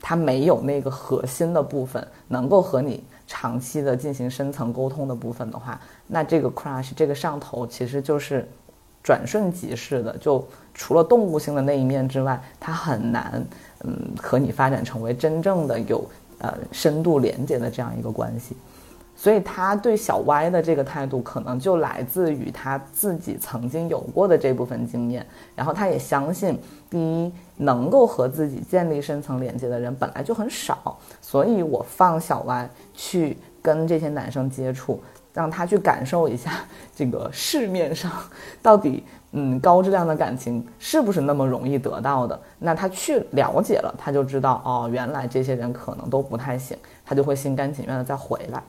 [0.02, 3.02] 他没有那个核心的部分能够和你。
[3.26, 8.46] 长期的进行深层沟通的部分的话，那这个 crush 这个上头其实就是
[9.02, 13.42] 转瞬即逝的，就除了动物性的那一面之外，它很难
[13.84, 16.04] 嗯和你发展成为真正的有
[16.38, 18.56] 呃深度连接的这样一个关系。
[19.16, 25.24] 所以他对小歪的这个态度，可能就来自于他自己曾经有过的这部分经验。
[25.54, 26.58] 然后他也相信，
[26.90, 35.00] 第一，能够和自己建立深层连接的人本来就很少，所以我放小歪去跟这些男生接触，
[35.32, 36.50] 让他去感受一下
[36.94, 38.10] 这个市面上
[38.60, 39.04] 到底。
[39.36, 42.40] 嗯，高质量的感情是不是那么容易得到的？
[42.60, 48.62] 那他去了解了，他就知道哦，原来这些人可能都不太行，他就会心甘情愿的再回来。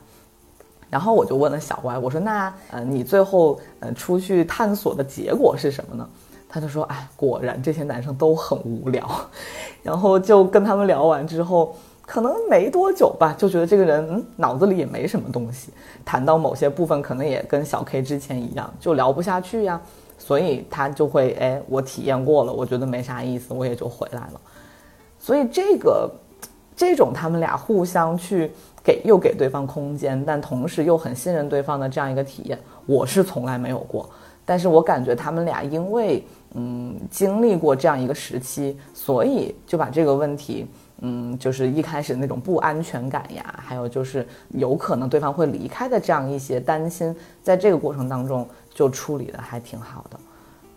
[0.90, 6.10] 然后我就问了小歪，我说那呃，你最后呃出去探索的结果是什么呢？
[6.50, 9.08] 他就说，哎，果然这些男生都很无聊。
[9.84, 11.76] 然后就跟他们聊完之后，
[12.08, 15.70] 可能没多久吧，就觉得这个人嗯脑子里也没什么东西，
[16.04, 19.80] 谈到某些部分可能也跟小 K 之前一样，就聊不下去呀。
[20.18, 24.42] 所以他就会哎，我体验过了，我觉得没啥意思，我也就回来了。
[25.20, 26.10] 所以这个
[26.76, 28.52] 这种他们俩互相去
[28.84, 34.10] 给又给对方空间，但同时又很信任对方的这样一个体验，我是从来没有过。
[34.46, 36.24] 但是我感觉他们俩因为
[36.54, 40.68] 嗯经历过这样一个时期，所以就把这个问题
[41.02, 48.48] 嗯就是一开始那种不安全感呀，还有就是有可能对方会离开的这样一些担心，在这个过程当中。
[48.76, 50.20] 就处理的还挺好的，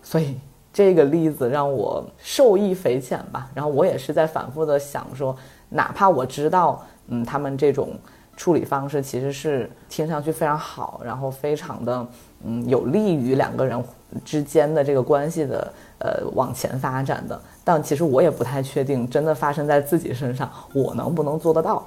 [0.01, 0.39] 所以
[0.73, 3.51] 这个例子让我受益匪浅吧。
[3.53, 5.37] 然后我也是在反复的想说，
[5.69, 7.99] 哪怕我知道，嗯，他们这种
[8.37, 12.07] 处理方式其实是听上去非常好，然后非常的，
[12.45, 13.83] 嗯，有利于两个人
[14.25, 17.39] 之间的这个关系的，呃，往前发展的。
[17.65, 21.85] 但其实我也不太确定，真的发生在自己身上，我能不能做得到？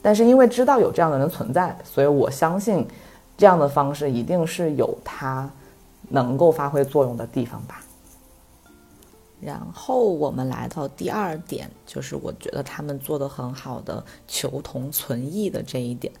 [0.00, 2.86] 但是因为知道有这样的人存在，所以我相信。
[3.40, 5.50] 这样的方式一定是有它
[6.10, 7.82] 能够发挥作用的地方吧。
[9.40, 16.12] 然后我们来到第二点，就是我觉得他们做的很好的求同存异的这一点。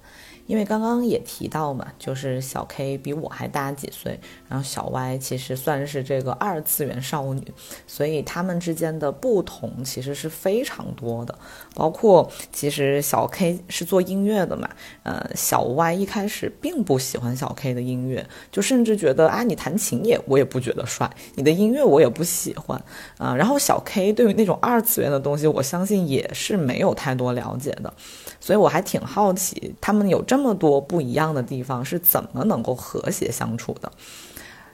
[0.46, 7.42] 因为刚刚也提到嘛，就是小 K 比我还大几岁，然后小 Y 其实算是这个二次元少女，
[7.86, 11.38] 所以他们之间的不同其实是非常多的。
[11.74, 14.68] 包括其实小 K 是做音乐的嘛，
[15.02, 22.82] 呃，小 Y 一开始并不喜欢小 K 的音乐，就甚至觉得啊，你弹琴也我也不觉得帅，你的音乐我也不喜欢
[23.18, 23.34] 啊。
[23.34, 27.92] 然后小 K 对于那种二次元的东西，我相信也是没有太多了解的。
[28.40, 33.92] 所以我还挺好奇，他们有这么多不一样的地方，是怎么能够和谐相处的？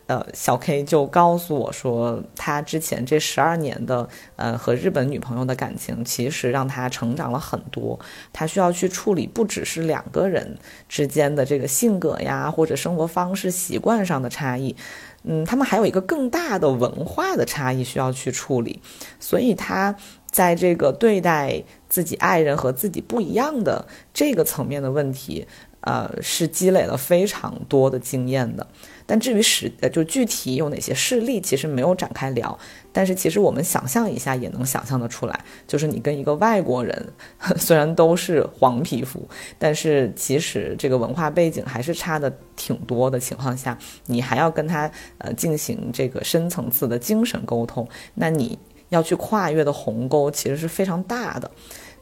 [0.09, 7.99] 呃，小 K 就告诉我说，他之前这十二年的呃和日本女朋友的感情，其实让他成长了很多。
[8.33, 10.57] 他需要去处理不只是两个人
[10.89, 14.77] 之间的这个性格呀，或者生活方式习惯上的差异，
[15.25, 18.81] 嗯，他们还有一个更大的文化的差异需要去处理。
[19.19, 19.97] 所以他
[20.31, 21.63] 在这个对待。
[21.89, 25.47] 自己爱人和自己不一样的这个层面的问题，
[25.83, 28.67] 呃，是积累了非常多的经验的。
[29.07, 32.59] 但至于实，呃，就具体有哪些事例，其实没有展开聊。
[32.93, 37.09] 但是其实我们想象一下，也能想象得出来，就是你跟一个外国人，
[37.57, 39.27] 虽然都是黄皮肤，
[39.61, 48.59] 但是其实这个文化背景还是差的挺多的情况下，你还要跟他呃进行这个深层次的精神沟通，那你
[48.97, 51.51] 要去跨越的鸿沟其实是非常大的。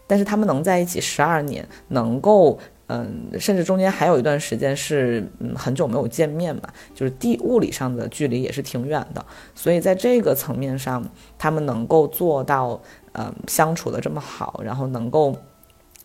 [0.06, 6.62] 但是他们能在一起十二年，能够嗯，甚至中间还有一段时间是嗯很久没有见面嘛，
[6.94, 11.02] 就是地物理上的距离也是挺远的，所以在这个层面上，
[11.38, 12.78] 他们能够做到
[13.12, 15.34] 嗯相处的这么好，然后能够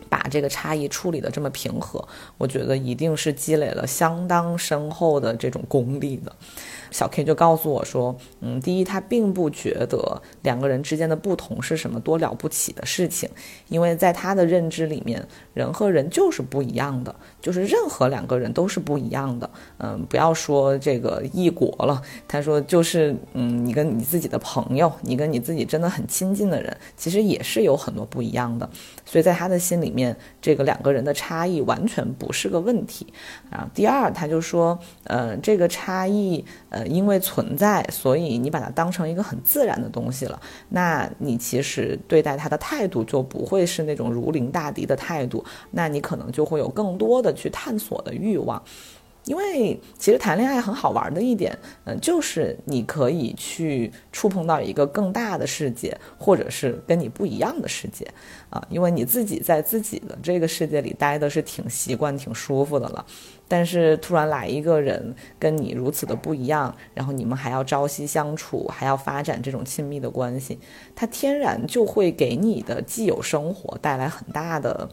[0.08, 6.34] 把这个差异处理的这么平和，我觉得一定是积累了相当深厚的这种功力的。
[6.92, 13.30] 小 K 就告诉我说，嗯，第一，他并不觉得两个人之间的不同是什么多了不起的事情，
[13.68, 19.50] 因为在他的认知里面，人和人就是不一样的，就是任何两个人都是不一样的。
[19.78, 28.70] 嗯，不要说这个异国了，他说就是，嗯，你跟你自己的朋友，你跟你自己真的很亲近的人，其实也是有很多不一样的。
[29.06, 33.06] 所以在他的心里面，这个两个人的差异完全不是个问题。
[33.50, 36.44] 然后第二，他就说，呃，这个差异。
[36.70, 40.40] 呃，因为存在，所以你把它当成一个很自然的东西了。
[40.70, 48.62] 那你其实对待它的态度就不会是那种如临大敌的态度，那你可能就会有更多的去探索的欲望。
[49.30, 51.56] 因为其实谈恋爱很好玩的一点，
[51.86, 58.08] 嗯，就是你可以去触碰到一个更大的世界，或者是跟你不一样的世界，
[58.50, 63.06] 啊，因为你自己在自己的这个世界里待的是挺习惯、挺舒服的了。
[63.48, 70.58] 但是突然来一个人跟你如此的不一样，然后你们还要朝夕相处，还要发展这种亲密的关系，
[70.96, 74.90] 他天然就会给你的既有生活带来很大的。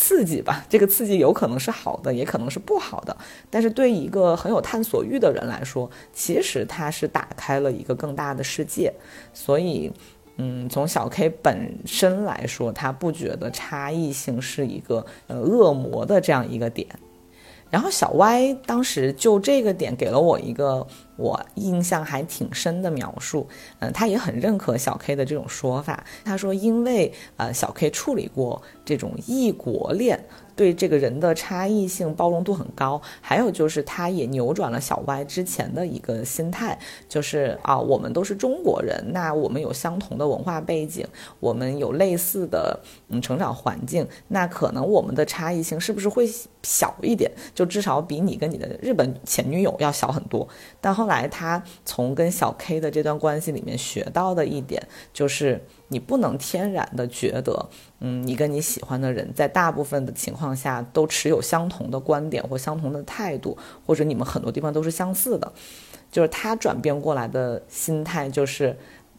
[0.00, 0.64] 刺激吧。
[0.68, 3.16] 这个刺激有可能是好的，也可能是不好的。
[3.50, 8.92] 但是对一个很有探索欲的人来说，其实他是打开了一个更大的世界。
[9.34, 9.90] 所以，
[10.36, 16.86] 嗯，从小 K 本身来说，他不觉得差异性是一个呃恶魔的这样一个点。
[17.70, 23.46] 然后小歪当时就这个点给了我一个我印象还挺深的描述，
[23.80, 26.04] 嗯，他也很认可小 K 的这种说法。
[26.24, 30.24] 他说，因为呃小 K 处理过这种异国恋。
[30.58, 36.76] 对这个人的差异性包容度很高，还有就是他也扭转了小歪之前的一个心态，
[37.08, 41.06] 就是啊，我们都是中国人，那我们有相同的文化背景，
[41.38, 46.28] 我们有类似的嗯成长环境，那可能我们的差异性是不是会
[46.64, 47.30] 小一点？
[47.54, 50.48] 就至少比你跟你的日本前女友要小很多。
[50.80, 54.82] 但后来他从跟小 K 的这段关系里面学到的一点
[55.12, 55.64] 就是。
[55.90, 57.66] 你不能天然的觉得，
[58.00, 65.52] 嗯，你跟你喜欢的人在大部分的情况下都持有相同的观点或相同的态度，或者你们很多地方都是相似的。
[66.10, 68.76] 就是他转变过来的心态，就是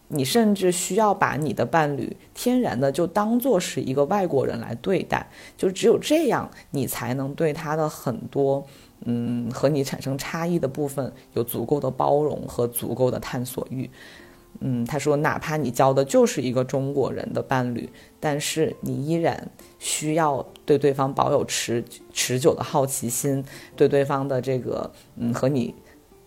[0.07, 8.65] 你甚至需要把你的伴侣天然的就当做是一个外国人来对待，就只有这样，你才能对他的很多，
[9.05, 13.87] 嗯，和你产生差异的部分有足够的包容和足够的探索欲。
[14.61, 17.89] 嗯，他说，哪怕你交的就是一个中国人的伴侣，
[18.19, 23.43] 但是你依然需要对对方保有持持久的好奇心，
[23.77, 25.73] 对对方的这个嗯和你，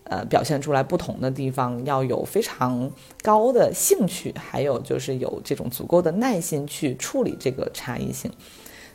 [0.05, 2.89] 呃表现出来不同的地方要有非常
[3.21, 8.31] 高的兴趣，还有就是有这种足够的耐心去处理这个差异性。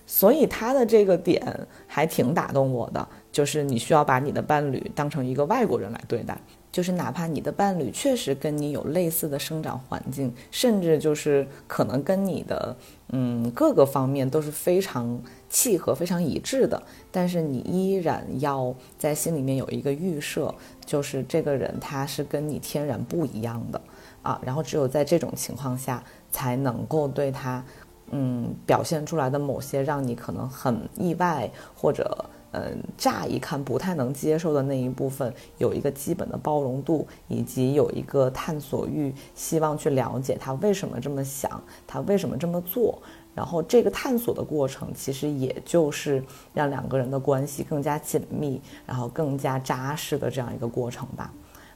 [0.05, 6.37] 所以他的这个点还挺打动我的，就是你需要把你的伴侣当成一个外国人来对待。
[6.71, 12.77] 就是哪怕你的伴侣确实跟你有类似的生长环境，甚至就是可能跟你的
[13.09, 20.55] 嗯各个方面都是非常契合、非常一致的，但是你依然要在心里面有一个预设，
[20.85, 23.81] 就是这个人他是跟你天然不一样的
[24.23, 27.65] 啊，然后只有在这种情况下才能够对他
[28.11, 32.27] 嗯表现出来的某些让你可能很意外或者。
[32.53, 42.99] 嗯，乍一看不太能接受的那一部分，有一个基本的包容度，以及有一个探索欲，希望去了解他为什么这么想，他为什么这么做。
[43.35, 46.25] 然后这个探索的过程，其实也就是
[46.55, 51.31] 让两个人的关系更加紧密，然后更加扎实的这样一个过程吧。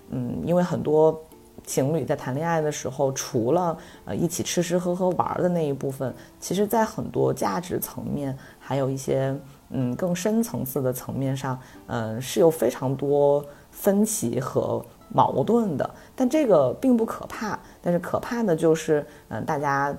[0.09, 1.23] 嗯，因为很多
[1.65, 9.39] 情侣在谈恋爱的时候，除了呃一起吃吃喝喝玩的那一部分，其实在很多价值层面，还有一些。
[9.73, 17.59] 嗯，更深层次的层面上，嗯，是有非常多分歧和矛盾的，但这个并不可怕。
[17.83, 19.95] 但是可怕的就是，嗯，大家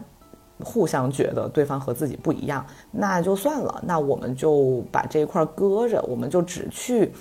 [0.64, 7.12] 互相觉得对方和自己不一样，那就算了，那我们就把这一块搁着，我们就只去。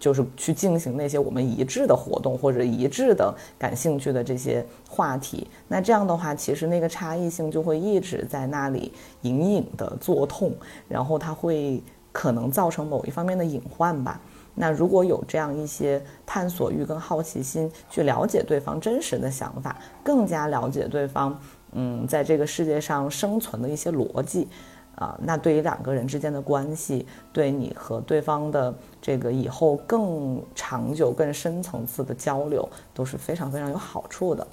[0.00, 8.92] 就是去进行那些我们一致的活动或者一致的感兴趣的这些话题，那这样的话，其实那个差异性就会一直在那里
[9.22, 10.52] 隐隐的作痛，
[10.86, 11.82] 然后它会
[12.12, 14.20] 可能造成某一方面的隐患吧。
[14.54, 21.40] 那如果有这样一些探索欲跟好奇心，去了解对方真实的想法，更加了解对方，
[21.72, 24.48] 嗯，在这个世界上生存的一些逻辑。
[24.96, 34.44] 啊，那对于两个人之间的关系，对你和对方的这个以后更长久、更深层次的交流都是非常非常有好处的。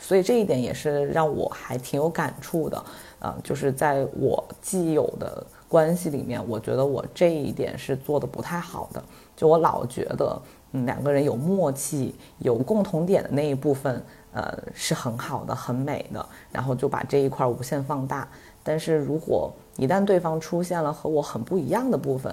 [0.00, 2.84] 所以这一点也是让我还挺有感触的。
[3.20, 9.02] 啊，就是在我既有的关系里面，我觉得我这一点是做的不太好的。
[9.34, 14.00] 就我老觉得，嗯，两个人有默契、有共同点的那一部分，
[14.32, 18.28] 呃，是很好的、很美的，然后就把这一块无限放大。
[18.62, 22.32] 但是如果一旦对方出现了和我很不一样的部分，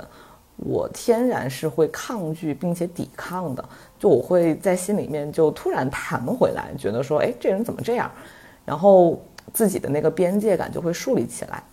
[0.57, 3.65] 我天然是会抗拒并且抵抗的。
[3.97, 8.11] 就我会在心里面就突然弹回来，觉得说，哎，这人怎么这样？
[8.63, 9.19] 然后
[9.51, 11.63] 自己的那个边界感就会树立起来。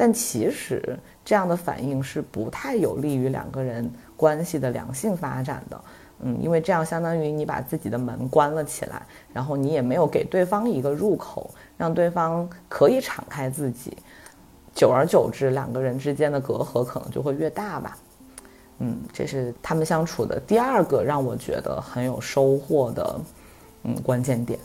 [0.00, 0.96] 但其实
[1.28, 5.78] 这样的反应是不太有利于两个人关系的良性发展的。
[6.20, 13.94] 嗯，因为这样相当于你把自己的门关了起来，然后你也没有给对方一个入口，让对方可以敞开自己。
[14.74, 17.98] 久而久之，两个人之间的隔阂可能就会越大吧。
[18.78, 23.20] 嗯，这是他们相处的第二个让我觉得很有收获的
[23.82, 24.58] 嗯关键点。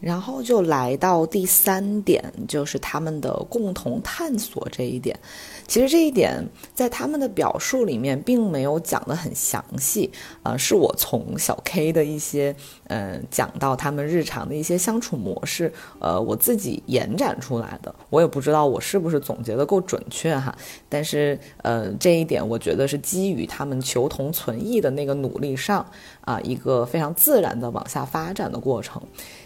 [0.00, 5.18] 然后就来到第三点，就是他们的共同探索这一点。
[5.66, 10.10] 其实这一点在他们的表述里面并没有讲得很详细，
[10.42, 12.54] 呃，是我从小 K 的一些
[12.88, 17.94] 嗯，讲到他们日常的一些相处模式，呃，我自己延展出来的。
[18.10, 20.54] 我也不知道我是不是总结的够准确哈，
[20.88, 25.84] 但是呃，这一点我觉得是基于他们求同存异的那个努力上
[26.20, 29.00] 啊，一个非常自然的往下发展的过程。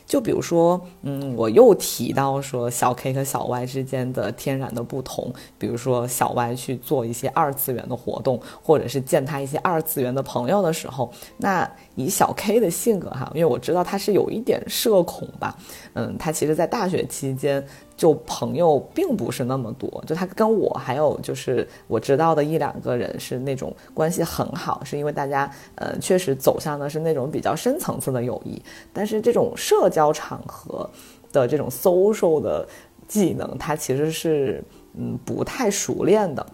[0.07, 15.55] 就比如说，嗯，我又提到说小 K 和小 Y 之间的天然的不同，比如说小 Y 去做一些二次元的活动，或者是见他一些二次元的朋友的时候，那以小 K 的性格哈，因为我知道他是有一点社恐吧，
[15.93, 17.65] 嗯，他其实在大学期间。
[17.99, 30.89] 就朋友并不是那么多，就他跟我还有就是我知道的一两个人是那种关系很好，是因为大家呃确实走向的是那种比较深层次的友谊，但是这种社交场合
[31.33, 32.65] 的这种 social 的
[33.09, 34.63] 技能，他其实是
[34.99, 36.45] 嗯不太熟练的。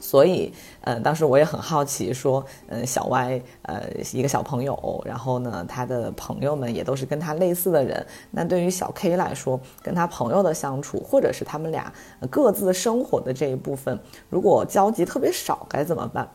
[0.00, 0.52] 所以，
[0.82, 8.06] 呃，当时我也很好奇，说，嗯，小 Y，呃，一个小朋友，然后呢，他的朋友们也都是跟他类似的人。
[8.30, 11.90] 那对于小 K 来说，跟他朋友的相处，或者是他们俩
[12.28, 13.98] 各自生活的这一部分，
[14.28, 16.28] 如果交集特别少，该怎么办？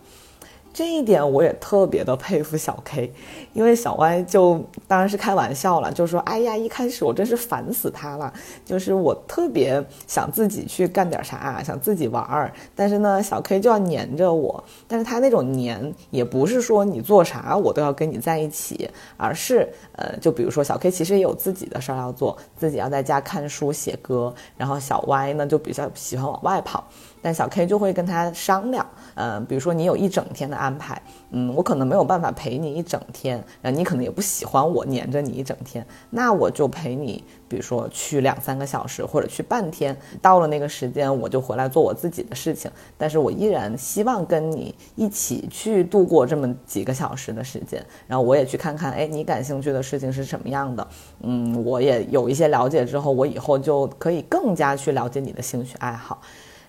[0.79, 3.11] 这一点我也特别的佩服小 K，
[3.51, 14.63] 因为小 Y 就当然是开玩笑了，就说：“哎呀，一开始我真是烦死他了，就是我特别想自己去干点啥，想自己玩儿，但是呢，小 K 就要黏着我。
[14.87, 19.67] 但是他那种黏也不是说你做啥我都要跟你在一起，而是
[19.97, 26.87] 呃，就比如说小 K 其实也有自己的事儿要做，自己要在家看书写歌，然后小 Y 呢就比较喜欢往外跑。”
[27.21, 31.01] 但小 K 就会跟他商量，呃，比如说你有一整天的安排，
[31.31, 50.87] 嗯，我可能没有办法陪你一整天，呃，你可能也不喜欢我黏着你一整天，那我就陪你，比如说去两三个小时或者去半天，到了那个时间我就回来做我自己的事情，但是我依然希望跟你一起去度过这么几个小时的时间，然后我也去看看，哎，你感兴趣的事情是什么样的，
[51.21, 56.21] 嗯，我也有一些了解之后，我以后就可以更加去了解你的兴趣爱好。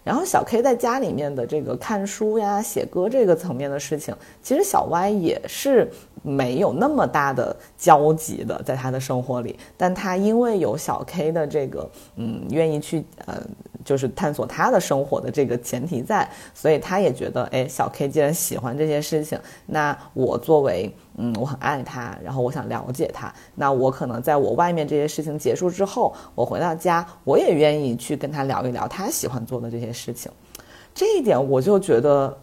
[0.02, 5.90] 然后小 K 在家里面的这个看书呀、写歌这个层面的事情，其实小 Y 也是
[6.22, 9.58] 没有那么大的交集的，在他的生活里。
[9.76, 13.40] 但他因为有小 K 的这个，嗯，愿意去呃。
[13.82, 30.30] 就是探索他的生活的这个前提在，所以他也觉得，哎，小 K 既然喜欢这些事情，那我作为，嗯，我很爱他，然后我想了解他，那我可能在我外面这些事情结束之后，我回到家，我也愿意去跟他聊一聊他喜欢做的这些事情。
[30.94, 32.36] 这一点我就觉得，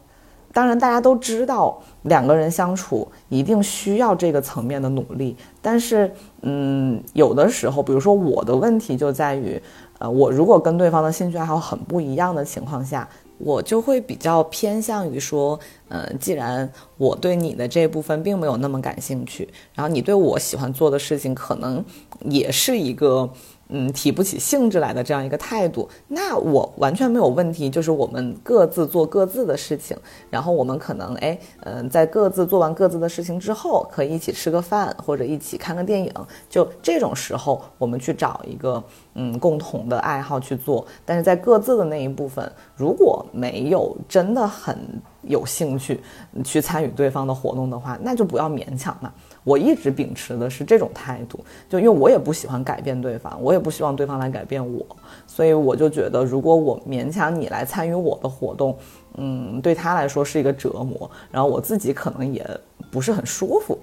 [0.57, 9.61] 当然大家都知道，两个人相处一定需要这个层面的努力，但是，嗯，有的时候，比如说我的问题就在于。
[9.99, 21.85] 呃，我如果跟对方的兴趣爱好很不一样的情况下，我就会比较偏向于说，呃，既然我对你的这部分并没有那么感兴趣，然后你对我喜欢做的事情可能
[22.25, 23.29] 也是一个。
[23.70, 27.70] 嗯，提不起兴致来的这样一个态度，那我完全没有问题。
[27.70, 29.97] 就是我们各自做各自的事情，
[30.30, 36.13] 然后我们可能哎，嗯，在各自做完各自的事情之后，可以一起吃个饭，或者一起看个电影。
[36.49, 38.82] 就这种时候，我们去找一个
[39.15, 40.86] 嗯共同的爱好去做。
[41.05, 44.78] 但是在各自的那一部分，如果没有真的很
[45.24, 45.99] 有兴趣
[46.43, 49.11] 去参与对方的活动的话，那就不要勉强嘛。
[49.47, 51.39] 我一直秉持的是这种态度，
[51.69, 54.85] 就因为我也不喜欢改变对方，我也不希望对方来改变我，
[55.25, 58.77] 所以我就觉得，如果我勉强你来参与我的活动，
[59.15, 62.45] 嗯，对他来说是一个折磨，然后我自己可能也
[62.91, 63.79] 不是很舒服。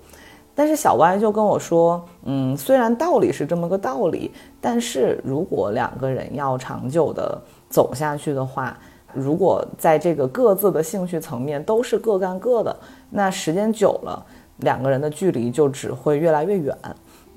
[0.55, 7.41] 但是小歪就跟我说，嗯，虽然道理是这么个道理，但是如果两个人要长久的
[7.71, 8.77] 走下去的话，
[9.15, 12.77] 如果在这个各自的兴趣层面都是各干各的，
[13.09, 14.27] 那时间久了。
[14.59, 16.77] 两个人的距离就只会越来越远，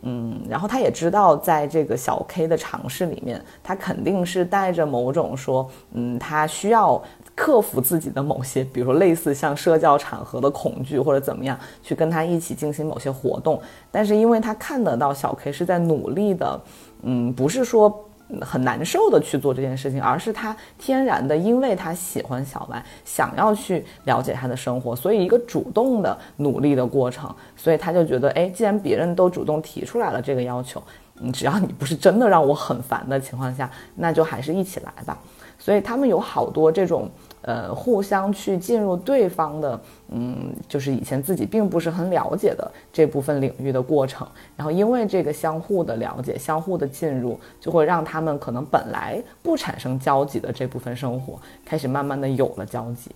[0.01, 7.01] 嗯，然后他也知道，在这个小 K 的尝试里面，他肯定是带着某种说，嗯，他需要
[7.35, 13.59] 克服自己的某些，比如说类似像社交场合的恐惧或者怎么样，去跟他一起进行某些活动。
[13.91, 16.61] 但是因为他看得到小 K 是在努力的，
[17.01, 18.03] 嗯，不是说。
[18.41, 30.81] 很难受的去做这件事情，而是他天然的，因为他喜欢小白，想要去了解他的生活，所以一个主动的努力的过程，所以他就觉得，哎，既然别人都主动提出来了这个要求，
[31.21, 35.17] 嗯，只要你不是真的让我很烦的情况下，那就还是一起来吧。
[35.57, 37.09] 所以他们有好多这种。
[37.47, 39.79] 呃，互相去进入对方的，
[40.09, 44.27] 嗯，就是以前自己并不是很了解的这部分领域的过程，
[44.57, 53.09] 然后因为这个相互的了解、相互的进入，就会让他们可能本来不产生交集的这部分生活，开始慢慢的有了交集。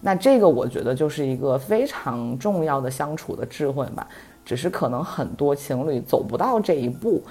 [0.00, 4.04] 那这个我觉得就是一个非常重要的相处的智慧吧。
[4.44, 7.22] 只是可能很多情侣走不到这一步，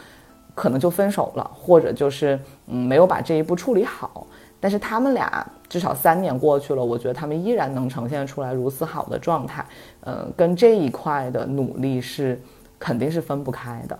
[0.53, 4.26] 可能就分手了，或者就是嗯没有把这一步处理好。
[4.60, 9.66] 但是他们俩至少三年过去了，我觉得他们依然能呈现出来如此好的状态，
[10.01, 12.39] 嗯，跟这一块的努力是
[12.78, 13.97] 肯定是分不开的。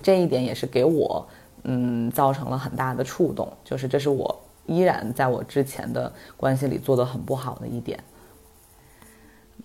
[0.00, 1.26] 这一点也是给我
[1.64, 7.98] 嗯造成了很大的触动，就是这是我依然在我之前的关系里做的很不好的一点。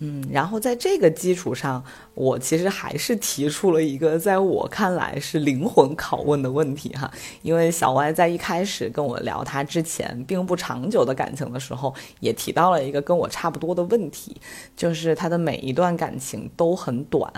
[0.00, 1.82] 嗯，然后在这个基础上，
[2.14, 7.08] 我其实还是提出了一个在我看来是灵魂拷问的问题哈。
[7.42, 14.36] 因为小歪在一开始跟我聊他之前并不长久的感情的时候，也提到了一个跟我差不多的问题，
[14.76, 17.32] 就是他的每一段感情都很短，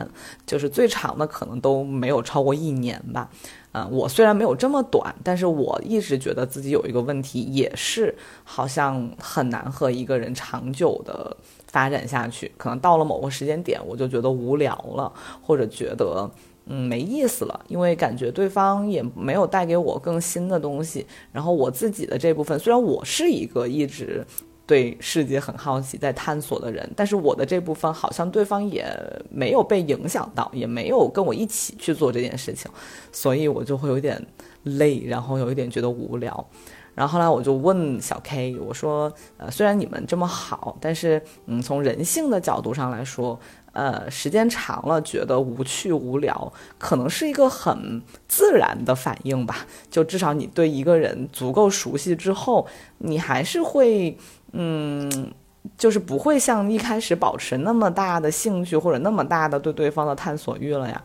[0.46, 3.28] 就是最长的可能都没有超过一年吧。
[3.72, 11.36] 嗯，我虽然没有这么短，但是我一直觉得自己有一个问题，也是好像很难和一个人长久的。
[11.77, 15.12] 发展下去，可能到了某个时间点，我就觉得无聊了，
[15.43, 16.27] 或者觉得
[16.64, 21.05] 嗯没意思了，因为感觉对方也没有带给我更新的东西。
[21.33, 24.27] 然后我自己的这部分，虽然我是一个一直
[24.66, 28.87] 对世界很好奇、在探索的人，但是我的这部分好像对方也
[29.31, 32.70] 没有被影响到，也没有跟我一起去做这件事情，
[33.12, 34.18] 所以我就会有点
[34.62, 36.49] 累，然后有一点觉得无聊。
[36.97, 43.38] 然后后来我就问小 K，我说，呃，虽然你们这么好，但是，嗯，从人性的角度上来说，
[43.72, 49.66] 呃，时间长了觉得无趣无聊，可能是一个很自然的反应吧。
[49.90, 52.66] 就至少你对一个人足够熟悉之后，
[52.97, 54.16] 你还是会，
[54.53, 55.30] 嗯，
[55.76, 61.05] 就是不会像一开始保持那么大的兴趣或者那么大的对对方的探索欲了呀。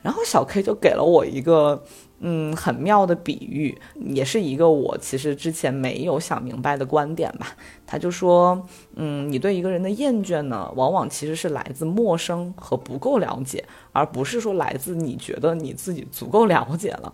[0.00, 1.84] 然后小 K 就给了我一个。
[2.20, 7.48] 嗯，很妙的比喻，也是一个我其实之前没有想明白的观点吧。
[7.86, 13.62] 他就说，嗯，你对一个人的厌倦呢，往往其实是来自陌生和不够了解，
[13.92, 17.12] 而不是说来自你觉得你自己足够了解了。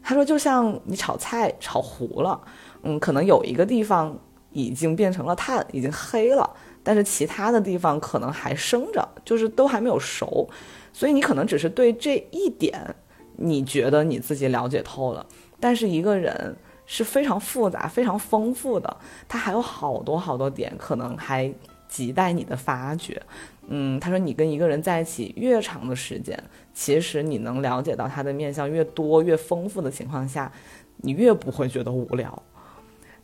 [0.00, 2.40] 他说，就像你炒菜炒糊了，
[2.82, 4.16] 嗯，可能有一个地方
[4.52, 6.48] 已经变成了碳，已经黑了，
[6.84, 10.48] 但是其他的地方可能还生着，就是都还没有熟，
[10.92, 12.94] 所以你可能只是对这一点。
[13.42, 15.24] 你觉得你自己了解透了，
[15.58, 21.50] 但是一个人是非常复杂、非常丰富的，他还有好多好多点，可能还
[21.90, 23.20] 亟待你的发掘。
[23.68, 26.38] 嗯，他说你跟一个人在一起越长的时间，
[26.74, 30.52] 其实你能了解到他的面相越多、越丰富的情况下，
[30.98, 32.42] 你越不会觉得无聊。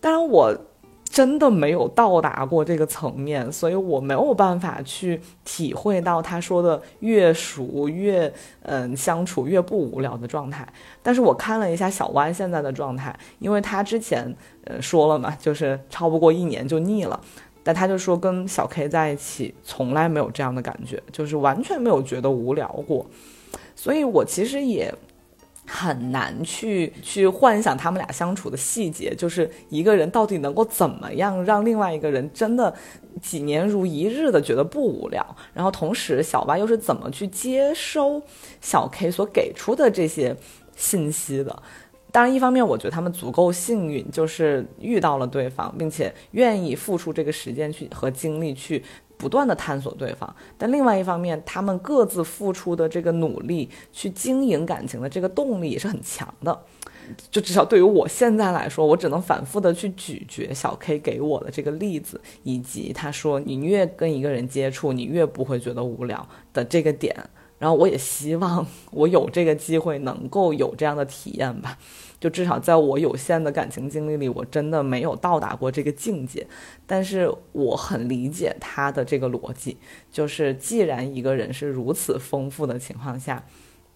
[0.01, 0.57] 当然我。
[1.09, 8.31] 真的没有到达过这个层面，所以我没有办法去体会到他说的越熟越
[8.63, 10.67] 嗯相处越不无聊的状态。
[11.03, 14.35] 但是我看了一下小歪现在的状态，因为他之前
[14.65, 17.19] 呃说了嘛，就是超不过一年就腻了，
[17.63, 23.07] 但他就说跟小 K 在一起从来没有这样的感觉，就是完全没有觉得无聊过。
[23.75, 24.93] 所以我其实也。
[25.67, 32.73] 很难去去幻想他们俩相处的细节，就是一个人到底能够怎么样让另外一个人真的
[33.21, 38.23] 几年如一日的觉得不无聊，然后同时小八又是怎么去接收
[38.61, 40.37] 小 K 所给出的这些
[40.77, 41.63] 信息的？
[42.13, 48.83] 当然，一方面我觉得他们足够幸运，就是遇到了对方，并且愿意付出这个时间去和精力去。
[49.17, 56.59] 不断的探索对方，但另外一方面，他们各自付出的这个努力去经营感情的这个动力也是很强的。
[57.31, 67.15] 就至少对于我现在来说，我只能反复的去咀嚼小 K 给我的这个例子，以及他说你越跟一个人接触，你越不会觉得无聊的这个点。
[67.59, 71.79] 然后我也希望我有这个机会能够有这样的体验吧。
[72.19, 76.47] 就至少在我有限的感情经历里，我真的没有到达过这个境界。
[76.87, 79.77] 但是我很理解他的这个逻辑，
[80.11, 83.45] 就是既然一个人是如此丰富的情况下，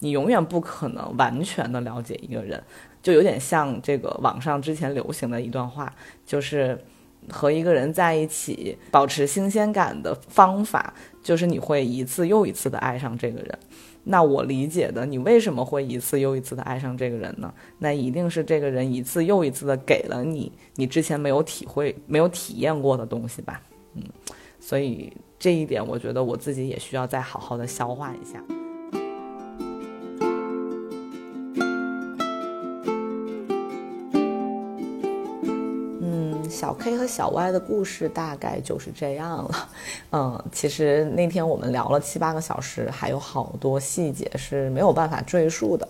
[0.00, 2.62] 你永远不可能完全的了解一个人，
[3.02, 5.94] 就有点像这个网上之前流行的一段话，
[6.26, 6.78] 就是
[7.28, 13.58] 和一个人在一起保持新鲜感的方法，就是你会一次又一次的爱上这个人。
[14.04, 17.52] 那我理解的，你为什么会一次又一次的爱上这个人呢？
[17.78, 23.60] 那一定是这个人一次又一次的给了你你之前没有体会、没有体验过的东西吧？
[23.94, 24.02] 嗯，
[24.58, 28.42] 所以这一点，我觉得我自己也需要再好好的消化一下。
[36.70, 39.68] 小 K 和小 Y 的故事大概就是这样了，
[40.12, 45.88] 嗯，其实那天我们聊了七八个小时，还有好多细节是没有办法赘述的，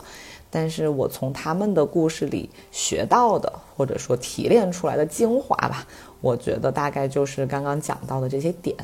[0.48, 5.86] 但是我从他们的故事里学到的，或者说提炼出来的精华吧，
[6.22, 8.74] 我觉得大概就是刚刚讲到的这些点。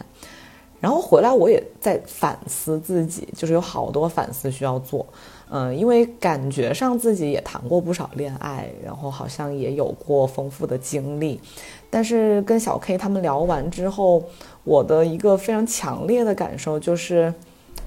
[0.79, 5.05] 然后回来我也在反思自己，就是有好多反思需要做。
[5.49, 11.41] 嗯，因为感觉上自己也谈过不少恋爱，然后好像也有过丰富的经历，
[11.89, 14.23] 但是跟小 K 他们聊完之后，
[14.65, 17.33] 我的一个非常强烈的感受就是，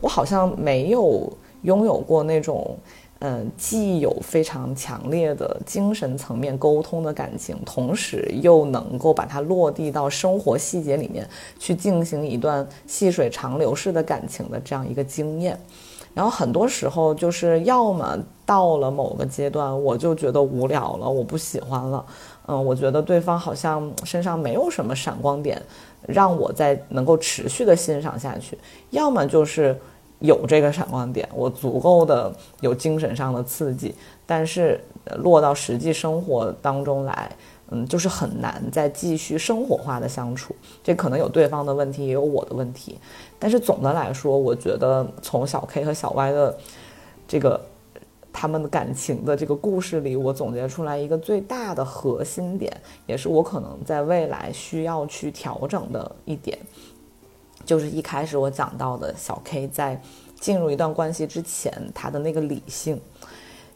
[0.02, 1.32] 我好像没有
[1.64, 2.78] 拥有过那种，
[3.20, 11.28] 嗯，既有非常强烈的精神层面沟通的感情，同时又能够把它落地到生活细节里面
[11.60, 15.60] 去进行一段细水长流式的感情的这样一个经验。
[16.14, 22.04] 然后很多时候就是要么到了某个阶段，我就觉得无聊了，我不喜欢了，
[22.50, 25.62] 嗯，我觉得对方好像身上没有什么闪光点，
[26.08, 28.56] 让我在能够持续的欣赏下去；
[28.90, 29.78] 要么就是
[30.20, 33.94] 有这个闪光点，我足够的有精神上的刺激，
[34.26, 34.84] 但是
[35.18, 37.32] 落到实际生活当中来。
[37.72, 42.98] 嗯，就是很难再继续生活化的相处，这可能有对方的问题，也有我的问题。
[43.38, 46.58] 但是总的来说，我觉得从小 K 和小 Y 的
[47.28, 47.62] 这个
[48.32, 52.72] 他们的感情的这个故事里，我总结出来一个最大的核心点，
[53.06, 56.58] 也是我可能在未来需要去调整的一点，
[57.66, 60.02] 就是一开始我讲到的小 K 在
[60.40, 63.00] 进入一段关系之前，他的那个理性。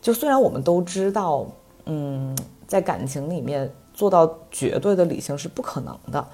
[0.01, 1.47] 就虽然我们都知道，
[1.85, 2.35] 嗯，
[2.67, 3.71] 在感情里面。
[3.95, 6.27] 做到绝对的理性是不可能的，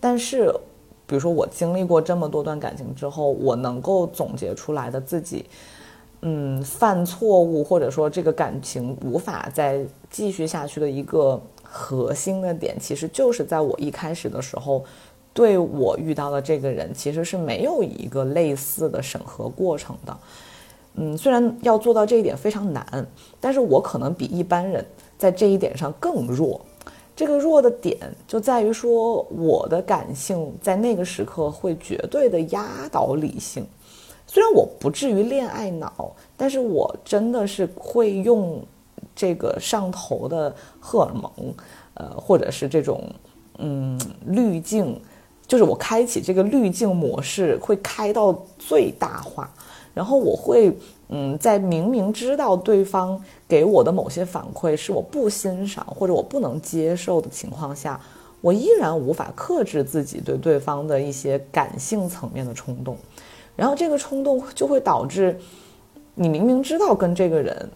[0.00, 0.52] 但是，
[1.06, 5.46] 比如说我经历过这么多段感情之后，我能够总结出来的自己，
[6.26, 14.82] 嗯，犯错误或者说这个感情无法再继续下去的一个核心的点，其实就是在我一开始的时候，
[15.34, 20.16] 对我遇到的这个人其实是没有一个类似的审核过程的。
[20.94, 23.06] 嗯，虽然要做到这一点非常难，
[23.38, 24.82] 但是我可能比一般人
[25.18, 26.58] 在这一点上更弱。
[27.14, 33.66] 这个弱的点就在于说，我的感性在那个时刻会绝对的压倒理性。
[34.34, 38.60] 虽然我不至于恋爱脑，但是我真的是会用
[39.14, 41.54] 这个上头的荷尔蒙，
[41.94, 43.08] 呃，或者是这种
[43.58, 45.00] 嗯滤镜，
[45.46, 49.48] 就是我开启这个滤镜模式会开到最大化，
[49.94, 50.76] 然后我会。
[51.10, 58.00] 嗯，在明明知道对方给我的某些反馈是我不欣赏或者我不能接受的情况下，
[58.40, 62.96] 我依然无法克制自己对对方的一些感性层面的冲动，
[63.56, 65.38] 然后这个冲动就会导致
[66.14, 67.70] 你明明知道跟这个人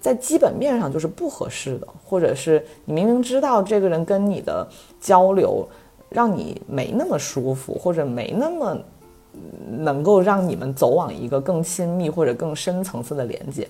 [0.00, 4.66] 在基本面上就是不合适的，或者是你明明知道这个人跟你的
[5.00, 5.68] 交流
[6.08, 8.78] 让你没那么舒服，或者没那么。
[9.78, 13.66] 能够让你们走往一个更亲密或者更深层次的连接，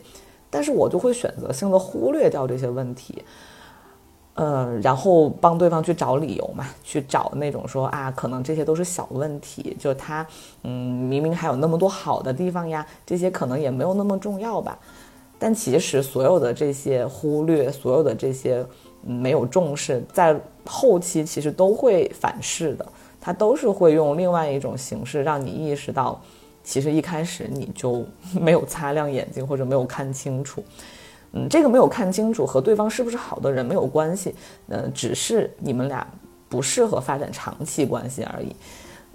[0.50, 3.22] 但是我就会选择性的忽略掉这些问题，
[4.34, 10.26] 呃，然后帮对方去找理由嘛，去找那种说啊，可能这些都是小问题，就他，
[10.62, 14.78] 嗯，明明还有那么多好的地方呀，这些可能也没有那么重要吧。
[15.38, 18.64] 但其实所有的这些忽略，所有的这些
[19.02, 22.86] 没有重视，在后期其实都会反噬的。
[23.20, 26.20] 他都是会用另外一种形式让你意识到，
[26.64, 28.04] 其实一开始你就
[28.40, 30.64] 没有擦亮眼睛或者没有看清楚，
[31.32, 34.34] 嗯，这个没有看清楚和对方是不是好的人没有关系，
[34.68, 36.06] 嗯，只是你们俩
[36.48, 38.54] 不适合发展长期关系而已，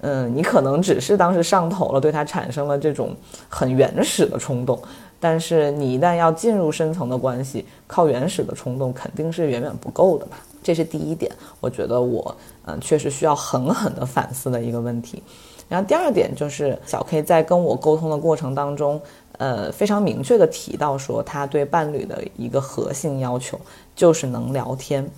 [0.02, 3.16] 嗯，你可能只是当时上头了，对他产生了这种
[3.48, 4.82] 很原始的冲动，
[5.20, 10.32] 但是你一旦要进入深层的关系，靠原始的冲动肯定是远远不够的嘛。
[10.64, 15.22] 这是第一点，我觉得我嗯确实需要狠狠的反思的一个问题。
[15.70, 19.00] 然后第二点就是小 K 在跟我沟通的过程当中，
[19.38, 23.60] 呃非常明确的提到说他对伴侣的一个核心要求
[23.96, 25.10] 就是能聊天。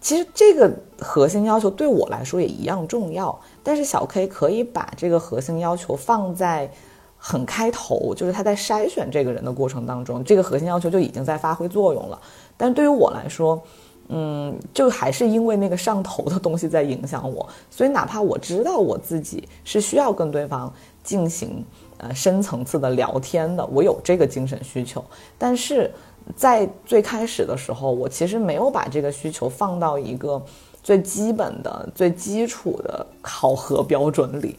[0.00, 6.70] 其实这个核心要求对我来说也一样重要，但是小 K 可以把这个核心要求放在
[7.16, 12.20] 很开头，就是他在筛选这个人的过程当中，这个核心要求就已经在发挥作用了。
[12.56, 13.60] 但是对于我来说，
[14.06, 21.64] 嗯，就还是因为那个上头的东西在影响我，所以哪怕我知道我自己是需要跟对方进行
[21.98, 25.04] 呃深层次的聊天的，我有这个精神需求，
[25.36, 25.90] 但是
[26.34, 30.42] 在最开始的时候，我其实没有把这个需求放到一个
[30.82, 34.56] 最基本的、最基础的考核标准里，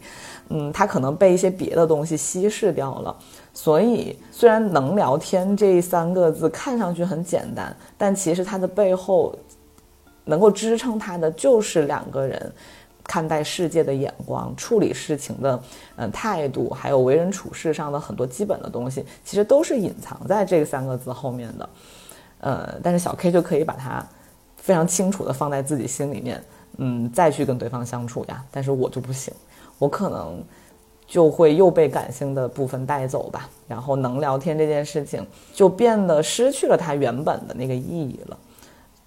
[0.48, 3.16] 嗯，它可能被一些别的东西稀释掉了。
[3.52, 9.34] 所以，虽然“能聊天”这三个字看上去很简单，但其实它的背后，
[10.24, 12.52] 能够支撑它的就是两个人
[13.04, 15.60] 看待世界的眼光、处理事情的
[15.96, 21.68] 嗯态度，还有为人处事上的很多基本的东西，其实都是隐藏在这三个字后面的。
[22.40, 24.04] 呃，但是小 K 就可以把它
[24.56, 26.42] 非常清楚的放在自己心里面，
[26.78, 28.44] 嗯，再去跟对方相处呀。
[28.50, 29.32] 但是我就不行，
[29.78, 30.42] 我可能。
[31.10, 38.38] 就会又被感性的部分带走吧，然后能聊天这件事情就变得失去了它原本的那个意义了。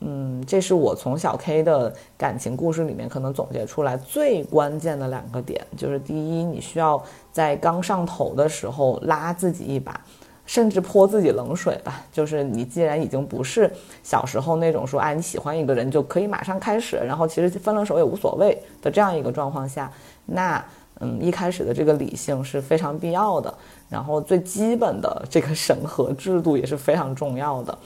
[0.06, 7.02] 嗯，这是我从小 K 的感情故事里面可能总结出来最关键的两个点，就是第一，你需要
[7.32, 9.98] 在刚上头的时候拉自己一把，
[10.46, 12.04] 甚至泼自己冷水吧。
[12.12, 13.72] 就是你既然已经不是
[14.04, 19.92] 小时候那种说，哎，你喜欢一个人就可以马上开始，然后其实分了手也无所谓的这样一个状况下，
[20.26, 20.64] 那。
[21.00, 23.54] 嗯，一开始的这个理性是非常必要的，
[23.90, 27.78] 然后最基本的这个审核制度也是非常重要的。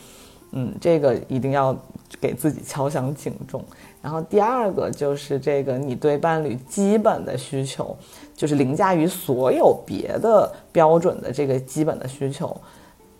[0.59, 1.77] 嗯，这个一定要
[2.19, 3.63] 给自己敲响警钟。
[4.01, 7.95] 然后第二个就是这个，你对伴侣基本的需求，
[8.35, 12.55] 就是凌驾于所有别的标准的这个基本的需求，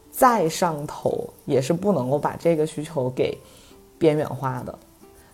[0.10, 3.38] 再上头也是不能够把这个需求给
[4.00, 4.80] 边缘化的。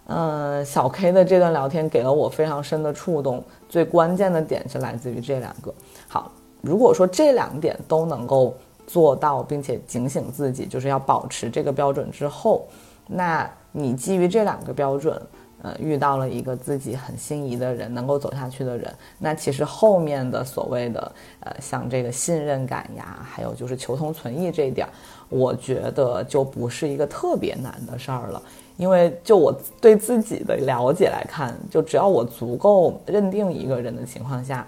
[0.07, 3.41] 嗯，小 K 的这段聊天给了我非常深的触动。
[3.69, 5.73] 最关键的点是来自于这两个。
[6.09, 6.29] 好，
[6.59, 8.53] 如果说这两点都能够
[8.85, 12.65] 做到，并且警醒自己，就是要保持这个标准之后，
[13.07, 15.19] 那你基于这两个标准，
[15.61, 24.87] 呃，遇到了一个自己很心仪的人，能够走下去的人，那其实后面的所谓的呃，像这个信任感呀，还有就是求同存异这一点，
[25.29, 28.41] 我觉得就不是一个特别难的事儿了。
[28.75, 34.67] 因为就我对自己的了解来看，就只要我足够认定一个人的情况下，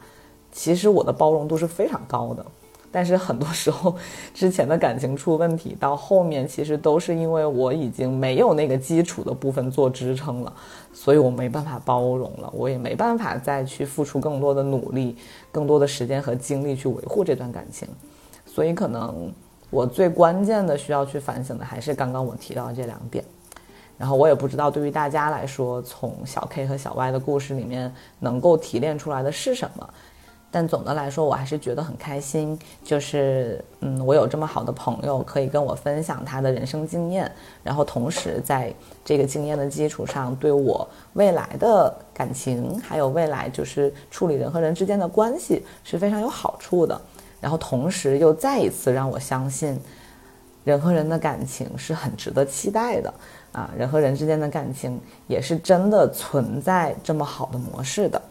[0.52, 2.46] 其实我的包容度是非常高的。
[2.96, 3.94] 但是很多时候，
[4.34, 10.54] 之前的感情出问题，到后面其实都是因为我已经没有那个基础的部分做支撑了，
[10.94, 15.18] 所以我没办法包容了，我也没办法再去付出更多的努力、
[15.52, 17.86] 更多的时间和精力去维护这段感情。
[18.46, 19.30] 所以可能
[19.70, 23.22] 我最关键的需要去反省的，还是刚刚我提到的这两点。
[23.98, 29.94] 然后我也不知道，对于大家来说，从小 K 和小 Y 的故事里面能够提炼出来的是什么。
[30.52, 37.30] 但总的来说，我还是觉得很开心，就是嗯，我有这么好的朋友可以跟我分享他的人生经验，
[37.64, 38.74] 然后同时在
[39.04, 47.00] 这个经验的基础上，对我未来的感情，还有未来就是处理人和人之间的关系是非常有好处的。
[47.42, 49.80] 然后同时又再一次让我相信，
[50.64, 53.14] 人和人的感情是很值得期待的。
[53.52, 58.22] 啊，人和人之间的感情也是真的存在这么好的模式的，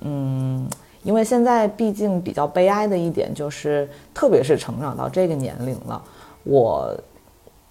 [0.00, 0.68] 嗯，
[1.08, 6.04] 因为现在毕竟比较悲哀的一点就是，特别是成长到这个年龄了，
[6.44, 6.94] 我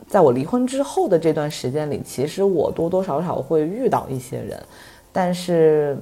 [0.08, 4.60] 在我离婚之后的这段时间里，其实我多多少少会遇到一些人，
[5.12, 5.96] 但是，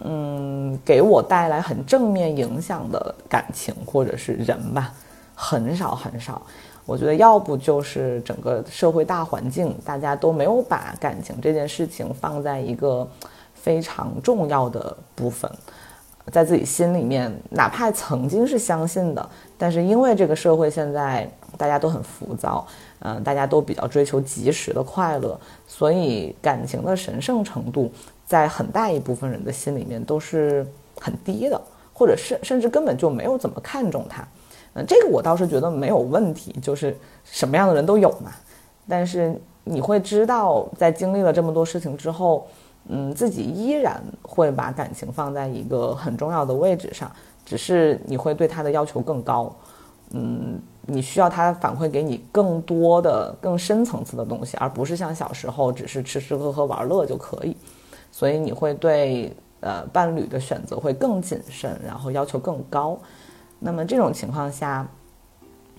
[0.00, 4.92] 嗯，给我带来很正面影响的感情或者是人吧，
[5.36, 6.42] 很少很少。
[6.84, 13.08] 我觉得要不就是整个社会大环境，大家都没有把感情这件事情放在一个
[13.54, 15.48] 非常重要的部分，
[16.32, 22.66] 在自己心里面，哪怕曾经是相信的，但是因为这个社会现在大家都很浮躁，
[22.98, 27.90] 嗯，大家都比较追求及时的快乐，所以感情的神圣程度，
[28.26, 30.66] 在很大一部分人的心里面都是
[31.00, 31.60] 很低的，
[31.92, 34.26] 或者是甚至根本就没有怎么看重它。
[34.74, 38.32] 嗯，这个我倒是觉得没有问题，就是什么样的人都有嘛。
[38.88, 42.46] 但是你会知道，在经历了这么多事情之后，
[42.88, 47.10] 嗯，自己依然会把感情放在一个很重要的位置上，
[47.44, 49.54] 只是你会对他的要求更高。
[50.10, 57.56] 嗯，你需要他反馈给你更多的、更深层次的东西，而不是像小时候只是吃吃喝喝玩乐就可以。
[58.12, 62.96] 所以你会对呃伴侣的选择会更谨慎，然后要求更高。
[63.58, 64.86] 那么这种情况下，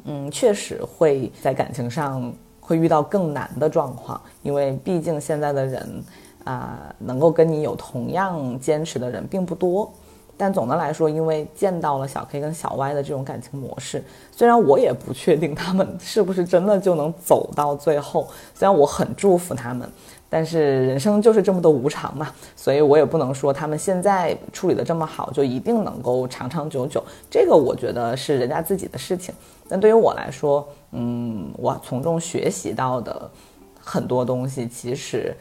[0.04, 6.04] 嗯，确实会在感情上会遇到更难的状况，因为毕竟现在的人
[6.48, 9.92] 啊，能够跟你有同样坚持的人并不多。
[10.40, 19.90] 但总的来说，因为见到了小 K 跟小 Y 的这种感情模式，虽然我也不确定他们是不是真的就能走到最后，虽然我很祝福他们。
[20.30, 27.02] 但是人生就是这么的无常嘛，所以我也不能说他们现在处理的这么好，就一定能够长长久久。
[27.32, 29.34] 这个我觉得是人家自己的事情。
[29.70, 33.32] 但对于我来说，嗯，我从中学习到的
[33.80, 35.34] 很多东西，其实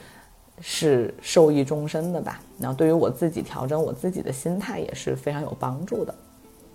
[0.60, 2.40] 是受益终身的吧。
[2.58, 6.14] 然后对于我自己调整我自己的心态也是非常有帮助的。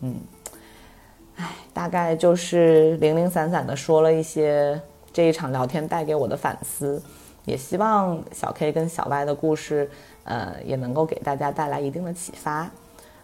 [0.01, 0.15] 嗯，
[1.38, 4.79] 哎，大概就是零零散散的说了一些
[5.11, 7.01] 这一场聊天带给我的反思。
[7.43, 9.89] 也希望小 K 跟小 Y 的故事，
[10.25, 12.69] 呃，也能够给大家带来一定的启发。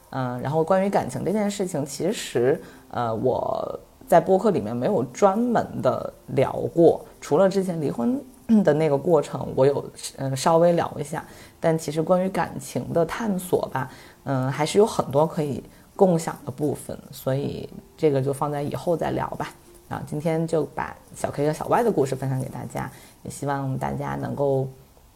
[0.09, 8.19] 嗯，然后关于感情这件事情，其实呃我在播客里面没有专门的聊过，除了之前离婚
[8.63, 11.23] 的那个过程，我有嗯稍微聊一下。
[11.59, 13.91] 但其实关于感情的探索吧，
[14.23, 15.63] 嗯，还是有很多可以
[15.95, 17.67] 共享的部分，所以
[17.97, 19.49] 这个就放在以后再聊吧。
[19.89, 22.91] 啊，今天就把小 K 和小 Y 的故事分享给大家，
[23.23, 24.67] 也希望大家能够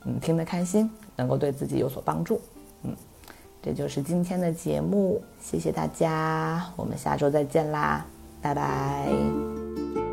[0.06, 2.42] 嗯听得开心，能够对自己有所帮助。
[2.84, 2.96] 嗯，
[3.62, 8.06] 这就是今天的节目，谢谢大家，我们下周再见啦，
[8.42, 10.11] 拜拜。